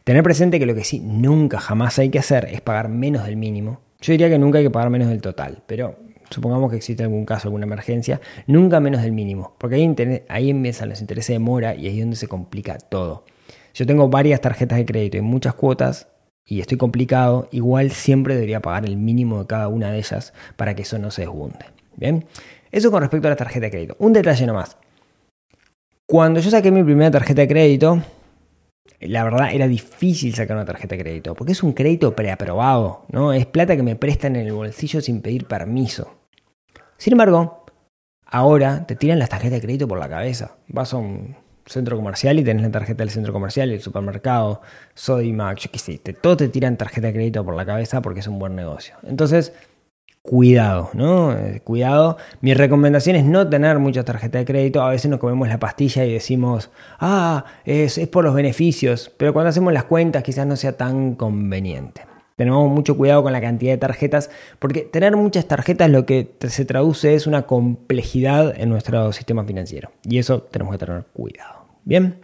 Tener 0.03 0.23
presente 0.23 0.57
que 0.57 0.65
lo 0.65 0.73
que 0.73 0.83
sí 0.83 0.99
nunca 0.99 1.59
jamás 1.59 1.99
hay 1.99 2.09
que 2.09 2.17
hacer 2.17 2.47
es 2.51 2.61
pagar 2.61 2.89
menos 2.89 3.27
del 3.27 3.37
mínimo 3.37 3.87
yo 4.01 4.11
diría 4.11 4.29
que 4.29 4.39
nunca 4.39 4.59
hay 4.59 4.63
que 4.63 4.69
pagar 4.69 4.89
menos 4.89 5.09
del 5.09 5.21
total, 5.21 5.61
pero 5.67 5.95
supongamos 6.29 6.69
que 6.69 6.77
existe 6.77 7.03
algún 7.03 7.25
caso, 7.25 7.47
alguna 7.47 7.65
emergencia, 7.65 8.21
nunca 8.47 8.79
menos 8.79 9.01
del 9.01 9.11
mínimo, 9.11 9.55
porque 9.57 9.75
ahí, 9.75 9.95
ahí 10.29 10.49
empiezan 10.49 10.89
los 10.89 11.01
intereses 11.01 11.33
de 11.33 11.39
mora 11.39 11.75
y 11.75 11.87
ahí 11.87 11.97
es 11.97 12.03
donde 12.03 12.15
se 12.15 12.27
complica 12.27 12.77
todo. 12.77 13.25
Yo 13.73 13.85
tengo 13.85 14.09
varias 14.09 14.41
tarjetas 14.41 14.77
de 14.77 14.85
crédito 14.85 15.17
y 15.17 15.21
muchas 15.21 15.53
cuotas 15.53 16.07
y 16.45 16.61
estoy 16.61 16.77
complicado, 16.77 17.47
igual 17.51 17.91
siempre 17.91 18.33
debería 18.33 18.61
pagar 18.61 18.85
el 18.85 18.97
mínimo 18.97 19.39
de 19.39 19.47
cada 19.47 19.67
una 19.67 19.91
de 19.91 19.99
ellas 19.99 20.33
para 20.55 20.75
que 20.75 20.81
eso 20.81 20.97
no 20.97 21.11
se 21.11 21.21
desbunde. 21.21 21.65
Bien, 21.95 22.25
eso 22.71 22.91
con 22.91 23.01
respecto 23.01 23.27
a 23.27 23.31
la 23.31 23.35
tarjeta 23.35 23.65
de 23.65 23.71
crédito. 23.71 23.95
Un 23.99 24.13
detalle 24.13 24.45
nomás. 24.45 24.77
Cuando 26.07 26.39
yo 26.39 26.49
saqué 26.49 26.71
mi 26.71 26.83
primera 26.83 27.11
tarjeta 27.11 27.41
de 27.41 27.47
crédito, 27.47 28.01
la 28.99 29.23
verdad 29.23 29.53
era 29.53 29.67
difícil 29.67 30.35
sacar 30.35 30.57
una 30.57 30.65
tarjeta 30.65 30.95
de 30.95 31.01
crédito, 31.01 31.35
porque 31.35 31.53
es 31.53 31.63
un 31.63 31.73
crédito 31.73 32.15
preaprobado, 32.15 33.05
¿no? 33.09 33.33
Es 33.33 33.45
plata 33.45 33.75
que 33.75 33.83
me 33.83 33.95
prestan 33.95 34.35
en 34.35 34.47
el 34.47 34.53
bolsillo 34.53 35.01
sin 35.01 35.21
pedir 35.21 35.45
permiso. 35.45 36.15
Sin 36.97 37.13
embargo, 37.13 37.65
ahora 38.25 38.85
te 38.85 38.95
tiran 38.95 39.19
las 39.19 39.29
tarjetas 39.29 39.61
de 39.61 39.61
crédito 39.61 39.87
por 39.87 39.99
la 39.99 40.09
cabeza. 40.09 40.57
Vas 40.67 40.93
a 40.93 40.97
un 40.97 41.35
centro 41.65 41.95
comercial 41.95 42.39
y 42.39 42.43
tenés 42.43 42.63
la 42.63 42.71
tarjeta 42.71 43.03
del 43.03 43.11
centro 43.11 43.31
comercial, 43.31 43.71
el 43.71 43.79
supermercado, 43.79 44.61
Sodimac, 44.95 45.59
yo 45.59 45.71
qué 45.71 45.79
sé, 45.79 45.99
todo 45.99 46.35
te 46.35 46.49
tiran 46.49 46.77
tarjeta 46.77 47.07
de 47.07 47.13
crédito 47.13 47.45
por 47.45 47.55
la 47.55 47.65
cabeza 47.65 48.01
porque 48.01 48.19
es 48.19 48.27
un 48.27 48.39
buen 48.39 48.55
negocio. 48.55 48.95
Entonces, 49.03 49.53
cuidado, 50.21 50.89
¿no? 50.93 51.33
Eh, 51.33 51.61
cuidado. 51.63 52.17
Mi 52.41 52.53
recomendación 52.53 53.15
es 53.15 53.25
no 53.25 53.49
tener 53.49 53.79
mucha 53.79 54.03
tarjeta 54.03 54.37
de 54.37 54.45
crédito. 54.45 54.81
A 54.81 54.89
veces 54.89 55.09
nos 55.09 55.19
comemos 55.19 55.47
la 55.47 55.59
pastilla 55.59 56.05
y 56.05 56.13
decimos, 56.13 56.69
ah, 56.99 57.45
es, 57.65 57.97
es 57.97 58.07
por 58.07 58.23
los 58.23 58.33
beneficios, 58.33 59.11
pero 59.17 59.33
cuando 59.33 59.49
hacemos 59.49 59.73
las 59.73 59.85
cuentas 59.85 60.23
quizás 60.23 60.45
no 60.45 60.55
sea 60.55 60.77
tan 60.77 61.15
conveniente. 61.15 62.09
Tenemos 62.39 62.71
mucho 62.71 62.95
cuidado 62.95 63.21
con 63.21 63.33
la 63.33 63.41
cantidad 63.41 63.73
de 63.73 63.77
tarjetas, 63.77 64.29
porque 64.59 64.83
tener 64.83 65.17
muchas 65.17 65.45
tarjetas 65.45 65.89
lo 65.89 66.05
que 66.05 66.35
se 66.47 66.63
traduce 66.63 67.13
es 67.13 67.27
una 67.27 67.41
complejidad 67.41 68.53
en 68.57 68.69
nuestro 68.69 69.11
sistema 69.11 69.43
financiero. 69.43 69.91
Y 70.03 70.19
eso 70.19 70.43
tenemos 70.43 70.73
que 70.73 70.85
tener 70.85 71.03
cuidado. 71.11 71.65
Bien. 71.83 72.21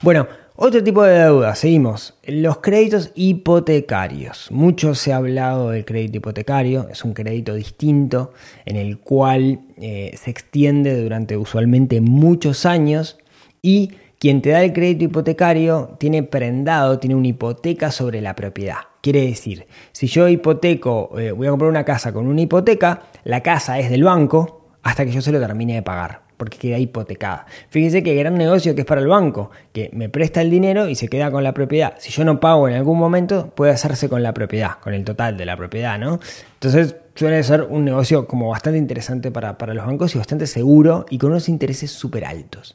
Bueno, 0.00 0.26
otro 0.62 0.84
tipo 0.84 1.02
de 1.02 1.18
deuda, 1.18 1.54
seguimos. 1.54 2.12
Los 2.26 2.58
créditos 2.58 3.12
hipotecarios. 3.14 4.48
Mucho 4.50 4.94
se 4.94 5.10
ha 5.10 5.16
hablado 5.16 5.70
del 5.70 5.86
crédito 5.86 6.18
hipotecario, 6.18 6.86
es 6.90 7.02
un 7.02 7.14
crédito 7.14 7.54
distinto 7.54 8.34
en 8.66 8.76
el 8.76 8.98
cual 8.98 9.60
eh, 9.78 10.14
se 10.22 10.30
extiende 10.30 11.02
durante 11.02 11.38
usualmente 11.38 12.02
muchos 12.02 12.66
años 12.66 13.18
y 13.62 13.92
quien 14.18 14.42
te 14.42 14.50
da 14.50 14.62
el 14.62 14.74
crédito 14.74 15.04
hipotecario 15.04 15.96
tiene 15.98 16.24
prendado, 16.24 16.98
tiene 16.98 17.14
una 17.14 17.28
hipoteca 17.28 17.90
sobre 17.90 18.20
la 18.20 18.36
propiedad. 18.36 18.80
Quiere 19.00 19.22
decir, 19.22 19.66
si 19.92 20.08
yo 20.08 20.28
hipoteco, 20.28 21.18
eh, 21.18 21.32
voy 21.32 21.46
a 21.46 21.50
comprar 21.50 21.70
una 21.70 21.86
casa 21.86 22.12
con 22.12 22.26
una 22.26 22.42
hipoteca, 22.42 23.04
la 23.24 23.42
casa 23.42 23.78
es 23.78 23.88
del 23.88 24.04
banco 24.04 24.68
hasta 24.82 25.06
que 25.06 25.10
yo 25.10 25.22
se 25.22 25.32
lo 25.32 25.40
termine 25.40 25.72
de 25.76 25.82
pagar 25.82 26.29
porque 26.40 26.56
queda 26.56 26.78
hipotecada. 26.78 27.44
Fíjense 27.68 28.02
qué 28.02 28.14
gran 28.14 28.38
negocio 28.38 28.74
que 28.74 28.80
es 28.80 28.86
para 28.86 29.02
el 29.02 29.08
banco, 29.08 29.50
que 29.74 29.90
me 29.92 30.08
presta 30.08 30.40
el 30.40 30.48
dinero 30.48 30.88
y 30.88 30.94
se 30.94 31.06
queda 31.06 31.30
con 31.30 31.44
la 31.44 31.52
propiedad. 31.52 31.96
Si 31.98 32.10
yo 32.10 32.24
no 32.24 32.40
pago 32.40 32.66
en 32.66 32.76
algún 32.76 32.98
momento, 32.98 33.50
puede 33.54 33.72
hacerse 33.72 34.08
con 34.08 34.22
la 34.22 34.32
propiedad, 34.32 34.78
con 34.80 34.94
el 34.94 35.04
total 35.04 35.36
de 35.36 35.44
la 35.44 35.54
propiedad, 35.58 35.98
¿no? 35.98 36.18
Entonces 36.54 36.96
suele 37.14 37.42
ser 37.42 37.64
un 37.68 37.84
negocio 37.84 38.26
como 38.26 38.48
bastante 38.48 38.78
interesante 38.78 39.30
para, 39.30 39.54
los 39.74 39.84
bancos 39.84 40.14
y 40.14 40.18
bastante 40.18 40.46
seguro 40.46 41.04
y 41.10 41.18
con 41.18 41.30
unos 41.32 41.50
intereses 41.50 41.90
súper 41.90 42.24
altos. 42.24 42.74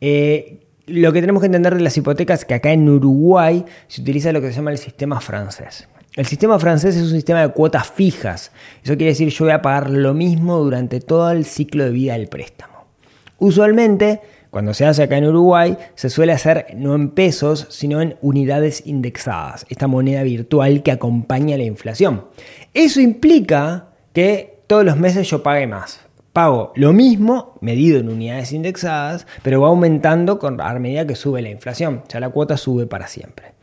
Eh, 0.00 0.58
lo 0.86 1.12
que 1.12 1.20
tenemos 1.20 1.42
que 1.42 1.46
entender 1.46 1.76
de 1.76 1.82
las 1.82 1.96
hipotecas 1.96 2.40
es 2.40 2.44
que 2.44 2.54
acá 2.54 2.72
en 2.72 2.88
Uruguay 2.88 3.64
se 3.86 4.02
utiliza 4.02 4.32
lo 4.32 4.40
que 4.40 4.48
se 4.48 4.54
llama 4.54 4.72
el 4.72 4.78
sistema 4.78 5.20
francés. 5.20 5.86
El 6.16 6.26
sistema 6.26 6.58
francés 6.58 6.96
es 6.96 7.02
un 7.02 7.10
sistema 7.10 7.42
de 7.42 7.48
cuotas 7.50 7.88
fijas. 7.88 8.50
Eso 8.82 8.96
quiere 8.96 9.12
decir 9.12 9.28
yo 9.28 9.44
voy 9.44 9.54
a 9.54 9.62
pagar 9.62 9.90
lo 9.90 10.12
mismo 10.12 10.58
durante 10.58 11.00
todo 11.00 11.30
el 11.30 11.44
ciclo 11.44 11.84
de 11.84 11.90
vida 11.90 12.14
del 12.14 12.26
préstamo. 12.26 12.69
Usualmente, 13.40 14.20
cuando 14.50 14.74
se 14.74 14.84
hace 14.84 15.02
acá 15.02 15.16
en 15.16 15.26
Uruguay, 15.26 15.76
se 15.94 16.10
suele 16.10 16.32
hacer 16.32 16.66
no 16.76 16.94
en 16.94 17.10
pesos, 17.10 17.66
sino 17.70 18.00
en 18.00 18.16
unidades 18.20 18.86
indexadas, 18.86 19.66
esta 19.70 19.86
moneda 19.86 20.22
virtual 20.22 20.82
que 20.82 20.92
acompaña 20.92 21.56
la 21.56 21.64
inflación. 21.64 22.26
Eso 22.74 23.00
implica 23.00 23.88
que 24.12 24.60
todos 24.66 24.84
los 24.84 24.98
meses 24.98 25.28
yo 25.28 25.42
pague 25.42 25.66
más. 25.66 26.00
Pago 26.34 26.72
lo 26.76 26.92
mismo, 26.92 27.58
medido 27.60 27.98
en 27.98 28.08
unidades 28.08 28.52
indexadas, 28.52 29.26
pero 29.42 29.62
va 29.62 29.68
aumentando 29.68 30.38
a 30.60 30.78
medida 30.78 31.06
que 31.06 31.16
sube 31.16 31.42
la 31.42 31.50
inflación. 31.50 32.02
O 32.06 32.10
sea, 32.10 32.20
la 32.20 32.28
cuota 32.28 32.56
sube 32.56 32.86
para 32.86 33.08
siempre. 33.08 33.54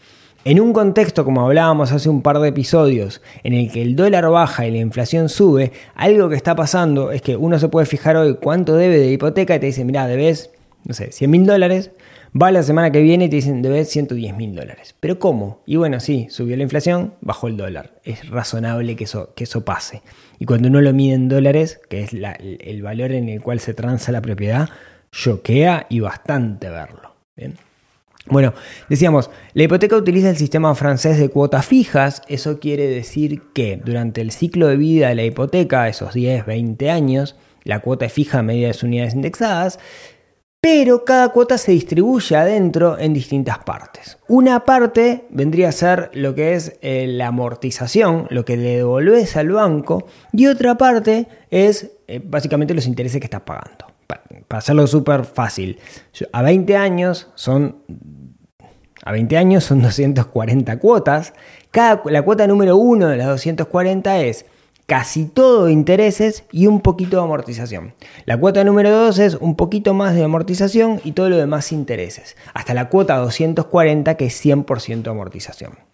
En 0.47 0.61
un 0.61 0.71
contexto, 0.71 1.25
como 1.25 1.41
hablábamos 1.41 1.91
hace 1.91 2.07
un 2.07 2.21
par 2.21 2.39
de 2.39 2.47
episodios, 2.47 3.21
en 3.43 3.51
el 3.51 3.69
que 3.69 3.81
el 3.81 3.97
dólar 3.97 4.29
baja 4.29 4.65
y 4.65 4.71
la 4.71 4.77
inflación 4.77 5.27
sube, 5.27 5.73
algo 5.93 6.29
que 6.29 6.37
está 6.37 6.55
pasando 6.55 7.11
es 7.11 7.21
que 7.21 7.35
uno 7.35 7.59
se 7.59 7.67
puede 7.67 7.85
fijar 7.85 8.15
hoy 8.15 8.37
cuánto 8.37 8.77
debe 8.77 8.97
de 8.97 9.11
hipoteca 9.11 9.57
y 9.57 9.59
te 9.59 9.65
dice, 9.65 9.83
mira, 9.83 10.07
debes, 10.07 10.51
no 10.85 10.93
sé, 10.93 11.11
100 11.11 11.29
mil 11.29 11.45
dólares, 11.45 11.91
Va 12.39 12.51
la 12.51 12.63
semana 12.63 12.91
que 12.91 13.01
viene 13.01 13.25
y 13.25 13.29
te 13.29 13.37
dicen 13.37 13.61
debes 13.61 13.89
110 13.89 14.37
mil 14.37 14.55
dólares. 14.55 14.95
¿Pero 14.99 15.19
cómo? 15.19 15.63
Y 15.65 15.75
bueno, 15.75 15.99
sí, 15.99 16.27
subió 16.29 16.55
la 16.55 16.63
inflación, 16.63 17.15
bajó 17.19 17.47
el 17.47 17.57
dólar. 17.57 17.99
Es 18.03 18.29
razonable 18.29 18.95
que 18.95 19.05
eso, 19.05 19.33
que 19.33 19.45
eso 19.45 19.65
pase. 19.65 20.01
Y 20.39 20.45
cuando 20.45 20.69
uno 20.69 20.79
lo 20.81 20.93
mide 20.93 21.15
en 21.15 21.29
dólares, 21.29 21.81
que 21.89 22.03
es 22.03 22.11
el 22.13 22.81
valor 22.83 23.11
en 23.11 23.27
el 23.27 23.41
cual 23.41 23.59
se 23.59 23.73
transa 23.73 24.11
la 24.11 24.21
propiedad, 24.21 24.69
choquea 25.11 25.87
y 25.89 25.99
bastante 25.99 26.69
verlo. 26.69 27.15
¿bien? 27.35 27.55
Bueno, 28.29 28.53
decíamos, 28.89 29.29
la 29.53 29.63
hipoteca 29.63 29.95
utiliza 29.95 30.29
el 30.29 30.37
sistema 30.37 30.75
francés 30.75 31.17
de 31.17 31.29
cuotas 31.29 31.65
fijas, 31.65 32.21
eso 32.27 32.59
quiere 32.59 32.87
decir 32.87 33.41
que 33.53 33.81
durante 33.83 34.21
el 34.21 34.31
ciclo 34.31 34.67
de 34.67 34.75
vida 34.75 35.09
de 35.09 35.15
la 35.15 35.23
hipoteca, 35.23 35.87
esos 35.87 36.13
10, 36.13 36.45
20 36.45 36.89
años, 36.91 37.37
la 37.63 37.79
cuota 37.79 38.05
es 38.05 38.13
fija 38.13 38.39
a 38.39 38.43
medida 38.43 38.67
de 38.67 38.73
sus 38.73 38.83
unidades 38.83 39.13
indexadas, 39.13 39.79
pero 40.59 41.05
cada 41.05 41.29
cuota 41.29 41.57
se 41.57 41.71
distribuye 41.71 42.35
adentro 42.35 42.97
en 42.99 43.13
distintas 43.13 43.59
partes. 43.59 44.17
Una 44.27 44.65
parte 44.65 45.25
vendría 45.29 45.69
a 45.69 45.71
ser 45.71 46.09
lo 46.13 46.35
que 46.35 46.53
es 46.53 46.77
eh, 46.81 47.07
la 47.07 47.27
amortización, 47.27 48.27
lo 48.29 48.43
que 48.43 48.57
le 48.57 48.77
devolves 48.77 49.37
al 49.37 49.49
banco, 49.49 50.07
y 50.33 50.47
otra 50.47 50.77
parte 50.77 51.27
es 51.51 51.91
eh, 52.07 52.19
básicamente 52.23 52.73
los 52.73 52.87
intereses 52.87 53.21
que 53.21 53.25
estás 53.25 53.41
pagando. 53.41 53.86
Para, 54.07 54.23
hacerlo 54.49 54.87
súper 54.87 55.25
fácil, 55.25 55.79
a 56.31 56.41
20 56.41 56.77
años 56.77 57.29
son 57.35 57.83
a 59.03 59.11
20 59.11 59.37
años 59.37 59.63
son 59.63 59.81
240 59.83 60.79
cuotas. 60.79 61.33
Cada, 61.71 62.01
la 62.05 62.23
cuota 62.23 62.47
número 62.47 62.77
1 62.77 63.07
de 63.07 63.17
las 63.17 63.27
240 63.27 64.21
es 64.21 64.45
casi 64.85 65.25
todo 65.25 65.69
intereses 65.69 66.45
y 66.51 66.67
un 66.67 66.81
poquito 66.81 67.17
de 67.17 67.23
amortización. 67.23 67.93
La 68.25 68.37
cuota 68.37 68.63
número 68.63 68.89
2 68.89 69.19
es 69.19 69.35
un 69.35 69.55
poquito 69.55 69.93
más 69.93 70.15
de 70.15 70.23
amortización 70.23 71.01
y 71.03 71.11
todo 71.11 71.29
lo 71.29 71.37
demás 71.37 71.71
intereses. 71.71 72.35
Hasta 72.53 72.73
la 72.73 72.89
cuota 72.89 73.17
240 73.17 74.15
que 74.15 74.25
es 74.25 74.45
100% 74.45 75.07
amortización. 75.07 75.86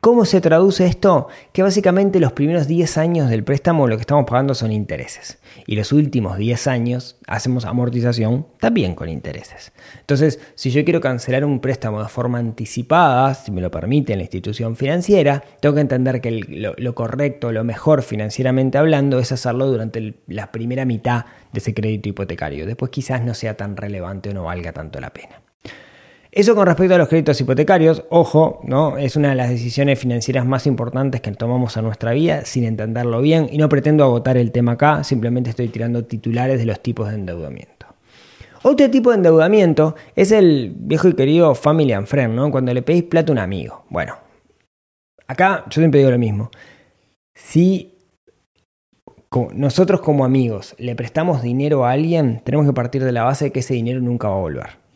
¿Cómo 0.00 0.24
se 0.24 0.40
traduce 0.40 0.86
esto? 0.86 1.26
Que 1.52 1.62
básicamente 1.64 2.20
los 2.20 2.32
primeros 2.32 2.68
10 2.68 2.98
años 2.98 3.30
del 3.30 3.42
préstamo 3.42 3.88
lo 3.88 3.96
que 3.96 4.02
estamos 4.02 4.26
pagando 4.26 4.54
son 4.54 4.70
intereses. 4.70 5.38
Y 5.66 5.74
los 5.74 5.90
últimos 5.92 6.38
10 6.38 6.68
años 6.68 7.16
hacemos 7.26 7.64
amortización 7.64 8.46
también 8.60 8.94
con 8.94 9.08
intereses. 9.08 9.72
Entonces, 9.98 10.38
si 10.54 10.70
yo 10.70 10.84
quiero 10.84 11.00
cancelar 11.00 11.44
un 11.44 11.58
préstamo 11.58 12.00
de 12.00 12.08
forma 12.08 12.38
anticipada, 12.38 13.34
si 13.34 13.50
me 13.50 13.60
lo 13.60 13.72
permite 13.72 14.14
la 14.14 14.22
institución 14.22 14.76
financiera, 14.76 15.42
tengo 15.60 15.74
que 15.74 15.80
entender 15.80 16.20
que 16.20 16.30
lo, 16.30 16.94
correcto, 16.94 17.50
lo 17.50 17.64
mejor 17.64 18.02
financieramente 18.02 18.78
hablando, 18.78 19.18
es 19.18 19.32
hacerlo 19.32 19.66
durante 19.66 20.14
la 20.28 20.52
primera 20.52 20.84
mitad 20.84 21.24
de 21.52 21.58
ese 21.58 21.74
crédito 21.74 22.08
hipotecario. 22.08 22.66
Después 22.66 22.92
quizás 22.92 23.24
no 23.24 23.34
sea 23.34 23.56
tan 23.56 23.76
relevante 23.76 24.30
o 24.30 24.34
no 24.34 24.44
valga 24.44 24.72
tanto 24.72 25.00
la 25.00 25.10
pena. 25.10 25.42
Eso 26.30 26.54
con 26.54 26.66
respecto 26.66 26.94
a 26.94 26.98
los 26.98 27.08
créditos 27.08 27.40
hipotecarios, 27.40 28.04
ojo, 28.10 28.60
¿no? 28.64 28.98
es 28.98 29.16
una 29.16 29.30
de 29.30 29.34
las 29.34 29.48
decisiones 29.48 29.98
financieras 29.98 30.44
más 30.44 30.66
importantes 30.66 31.22
que 31.22 31.32
tomamos 31.32 31.76
en 31.78 31.84
nuestra 31.84 32.12
vida 32.12 32.44
sin 32.44 32.64
entenderlo 32.64 33.22
bien 33.22 33.48
y 33.50 33.56
no 33.56 33.70
pretendo 33.70 34.04
agotar 34.04 34.36
el 34.36 34.52
tema 34.52 34.72
acá, 34.72 35.04
simplemente 35.04 35.50
estoy 35.50 35.68
tirando 35.68 36.04
titulares 36.04 36.58
de 36.58 36.66
los 36.66 36.80
tipos 36.80 37.08
de 37.08 37.14
endeudamiento. 37.14 37.86
Otro 38.62 38.90
tipo 38.90 39.10
de 39.10 39.16
endeudamiento 39.16 39.94
es 40.16 40.30
el 40.30 40.74
viejo 40.76 41.08
y 41.08 41.14
querido 41.14 41.54
family 41.54 41.92
and 41.92 42.06
friend, 42.06 42.34
¿no? 42.34 42.50
cuando 42.50 42.74
le 42.74 42.82
pedís 42.82 43.04
plata 43.04 43.30
a 43.30 43.32
un 43.32 43.38
amigo. 43.38 43.84
Bueno, 43.88 44.16
acá 45.26 45.64
yo 45.70 45.80
siempre 45.80 46.00
digo 46.00 46.10
lo 46.10 46.18
mismo. 46.18 46.50
Si 47.34 47.94
nosotros 49.54 50.00
como 50.02 50.24
amigos 50.24 50.74
le 50.78 50.94
prestamos 50.94 51.40
dinero 51.40 51.86
a 51.86 51.92
alguien, 51.92 52.42
tenemos 52.44 52.66
que 52.66 52.72
partir 52.74 53.02
de 53.02 53.12
la 53.12 53.24
base 53.24 53.46
de 53.46 53.52
que 53.52 53.60
ese 53.60 53.74
dinero 53.74 54.00
nunca 54.00 54.28
va 54.28 54.36
a 54.36 54.40
volver. 54.40 54.87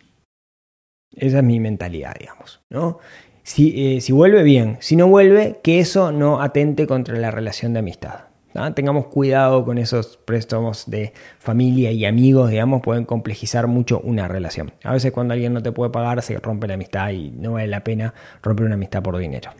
Esa 1.16 1.38
es 1.38 1.44
mi 1.44 1.60
mentalidad, 1.60 2.14
digamos. 2.18 2.60
¿no? 2.70 2.98
Si, 3.42 3.96
eh, 3.96 4.00
si 4.00 4.12
vuelve, 4.12 4.42
bien. 4.42 4.78
Si 4.80 4.96
no 4.96 5.08
vuelve, 5.08 5.60
que 5.62 5.80
eso 5.80 6.12
no 6.12 6.40
atente 6.40 6.86
contra 6.86 7.16
la 7.16 7.30
relación 7.30 7.72
de 7.72 7.80
amistad. 7.80 8.32
Tengamos 8.74 9.06
cuidado 9.06 9.64
con 9.64 9.78
esos 9.78 10.18
préstamos 10.18 10.84
de 10.90 11.14
familia 11.38 11.90
y 11.90 12.04
amigos, 12.04 12.50
digamos, 12.50 12.82
pueden 12.82 13.06
complejizar 13.06 13.66
mucho 13.66 13.98
una 14.00 14.28
relación. 14.28 14.72
A 14.84 14.92
veces 14.92 15.10
cuando 15.10 15.32
alguien 15.32 15.54
no 15.54 15.62
te 15.62 15.72
puede 15.72 15.90
pagar 15.90 16.20
se 16.20 16.38
rompe 16.38 16.68
la 16.68 16.74
amistad 16.74 17.10
y 17.10 17.30
no 17.30 17.52
vale 17.52 17.68
la 17.68 17.82
pena 17.82 18.12
romper 18.42 18.66
una 18.66 18.74
amistad 18.74 19.02
por 19.02 19.16
dinero. 19.16 19.52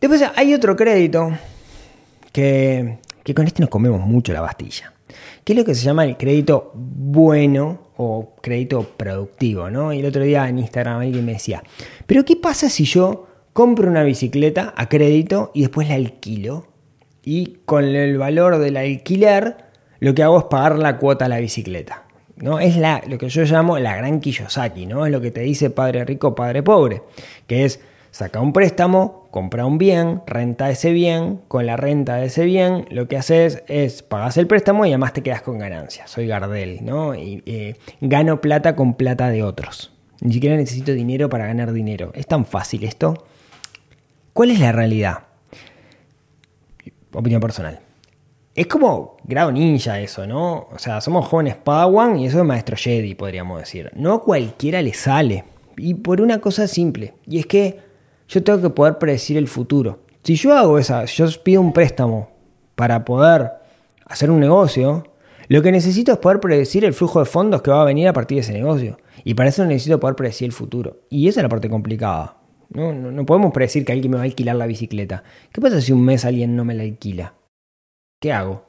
Después 0.00 0.24
hay 0.34 0.54
otro 0.54 0.76
crédito 0.76 1.30
que, 2.32 2.98
que 3.22 3.34
con 3.34 3.46
este 3.46 3.60
nos 3.60 3.68
comemos 3.68 4.00
mucho 4.00 4.32
la 4.32 4.40
bastilla, 4.40 4.94
que 5.44 5.52
es 5.52 5.58
lo 5.58 5.64
que 5.64 5.74
se 5.74 5.84
llama 5.84 6.04
el 6.04 6.16
crédito 6.16 6.72
bueno 6.74 7.88
o 7.96 8.34
crédito 8.40 8.82
productivo, 8.96 9.70
¿no? 9.70 9.92
Y 9.92 10.00
el 10.00 10.06
otro 10.06 10.22
día 10.22 10.48
en 10.48 10.58
Instagram 10.58 11.00
alguien 11.00 11.24
me 11.24 11.32
decía, 11.32 11.62
pero 12.06 12.24
¿qué 12.24 12.36
pasa 12.36 12.68
si 12.68 12.84
yo 12.84 13.26
compro 13.52 13.90
una 13.90 14.02
bicicleta 14.02 14.72
a 14.76 14.88
crédito 14.88 15.50
y 15.54 15.62
después 15.62 15.88
la 15.88 15.94
alquilo? 15.94 16.66
Y 17.24 17.58
con 17.64 17.84
el 17.84 18.16
valor 18.18 18.58
del 18.58 18.76
alquiler 18.76 19.56
lo 20.00 20.14
que 20.14 20.22
hago 20.22 20.38
es 20.38 20.44
pagar 20.44 20.78
la 20.78 20.96
cuota 20.98 21.24
a 21.24 21.28
la 21.28 21.38
bicicleta. 21.38 22.04
¿no? 22.36 22.60
Es 22.60 22.76
lo 23.08 23.18
que 23.18 23.28
yo 23.28 23.42
llamo 23.42 23.78
la 23.78 23.96
gran 23.96 24.20
Kiyosaki, 24.20 24.86
¿no? 24.86 25.06
Es 25.06 25.12
lo 25.12 25.20
que 25.20 25.30
te 25.30 25.40
dice 25.40 25.70
padre 25.70 26.04
rico, 26.04 26.34
padre 26.34 26.62
pobre, 26.62 27.02
que 27.46 27.64
es 27.64 27.80
saca 28.10 28.40
un 28.40 28.52
préstamo, 28.52 29.28
compra 29.30 29.66
un 29.66 29.78
bien, 29.78 30.22
renta 30.26 30.70
ese 30.70 30.92
bien, 30.92 31.40
con 31.48 31.66
la 31.66 31.76
renta 31.76 32.16
de 32.16 32.26
ese 32.26 32.44
bien 32.44 32.86
lo 32.90 33.08
que 33.08 33.16
haces 33.16 33.62
es 33.68 34.02
pagas 34.02 34.36
el 34.36 34.46
préstamo 34.46 34.86
y 34.86 34.90
además 34.90 35.12
te 35.12 35.22
quedas 35.22 35.42
con 35.42 35.58
ganancias. 35.58 36.10
Soy 36.10 36.26
Gardel, 36.26 36.84
¿no? 36.84 37.14
Y 37.14 37.42
eh, 37.46 37.76
gano 38.00 38.40
plata 38.40 38.74
con 38.74 38.94
plata 38.94 39.30
de 39.30 39.42
otros. 39.42 39.92
Ni 40.20 40.32
siquiera 40.32 40.56
necesito 40.56 40.92
dinero 40.92 41.28
para 41.28 41.46
ganar 41.46 41.72
dinero. 41.72 42.10
¿Es 42.14 42.26
tan 42.26 42.44
fácil 42.44 42.84
esto? 42.84 43.26
¿Cuál 44.32 44.50
es 44.50 44.60
la 44.60 44.72
realidad? 44.72 45.18
Opinión 47.12 47.40
personal. 47.40 47.80
Es 48.54 48.66
como 48.66 49.16
grado 49.22 49.52
ninja 49.52 50.00
eso, 50.00 50.26
¿no? 50.26 50.66
O 50.72 50.78
sea, 50.78 51.00
somos 51.00 51.28
jóvenes 51.28 51.54
Padawan 51.54 52.18
y 52.18 52.26
eso 52.26 52.40
es 52.40 52.44
maestro 52.44 52.76
Jedi, 52.76 53.14
podríamos 53.14 53.60
decir. 53.60 53.92
No 53.94 54.14
a 54.14 54.24
cualquiera 54.24 54.82
le 54.82 54.94
sale. 54.94 55.44
Y 55.76 55.94
por 55.94 56.20
una 56.20 56.40
cosa 56.40 56.66
simple. 56.66 57.14
Y 57.24 57.38
es 57.38 57.46
que 57.46 57.78
yo 58.28 58.44
tengo 58.44 58.60
que 58.60 58.70
poder 58.70 58.98
predecir 58.98 59.36
el 59.36 59.48
futuro. 59.48 60.00
Si 60.22 60.36
yo 60.36 60.56
hago 60.56 60.78
esa, 60.78 61.04
yo 61.06 61.26
pido 61.42 61.60
un 61.60 61.72
préstamo 61.72 62.30
para 62.74 63.04
poder 63.04 63.50
hacer 64.04 64.30
un 64.30 64.40
negocio, 64.40 65.04
lo 65.48 65.62
que 65.62 65.72
necesito 65.72 66.12
es 66.12 66.18
poder 66.18 66.40
predecir 66.40 66.84
el 66.84 66.92
flujo 66.92 67.20
de 67.20 67.24
fondos 67.24 67.62
que 67.62 67.70
va 67.70 67.82
a 67.82 67.86
venir 67.86 68.06
a 68.06 68.12
partir 68.12 68.36
de 68.36 68.40
ese 68.40 68.52
negocio. 68.52 68.98
Y 69.24 69.34
para 69.34 69.48
eso 69.48 69.64
necesito 69.64 69.98
poder 69.98 70.14
predecir 70.14 70.46
el 70.46 70.52
futuro. 70.52 71.00
Y 71.08 71.28
esa 71.28 71.40
es 71.40 71.42
la 71.42 71.48
parte 71.48 71.70
complicada. 71.70 72.36
No, 72.70 72.92
no, 72.92 73.24
podemos 73.24 73.52
predecir 73.52 73.84
que 73.84 73.92
alguien 73.92 74.10
me 74.10 74.18
va 74.18 74.24
a 74.24 74.26
alquilar 74.26 74.56
la 74.56 74.66
bicicleta. 74.66 75.24
¿Qué 75.50 75.60
pasa 75.60 75.80
si 75.80 75.92
un 75.92 76.04
mes 76.04 76.26
alguien 76.26 76.54
no 76.54 76.66
me 76.66 76.74
la 76.74 76.82
alquila? 76.82 77.34
¿Qué 78.20 78.30
hago? 78.30 78.66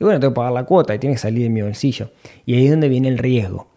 Y 0.00 0.04
bueno, 0.04 0.18
tengo 0.18 0.32
que 0.32 0.36
pagar 0.36 0.52
la 0.52 0.64
cuota 0.64 0.94
y 0.94 0.98
tiene 0.98 1.16
que 1.16 1.20
salir 1.20 1.42
de 1.42 1.50
mi 1.50 1.60
bolsillo. 1.60 2.10
Y 2.46 2.54
ahí 2.54 2.64
es 2.64 2.70
donde 2.70 2.88
viene 2.88 3.08
el 3.08 3.18
riesgo. 3.18 3.68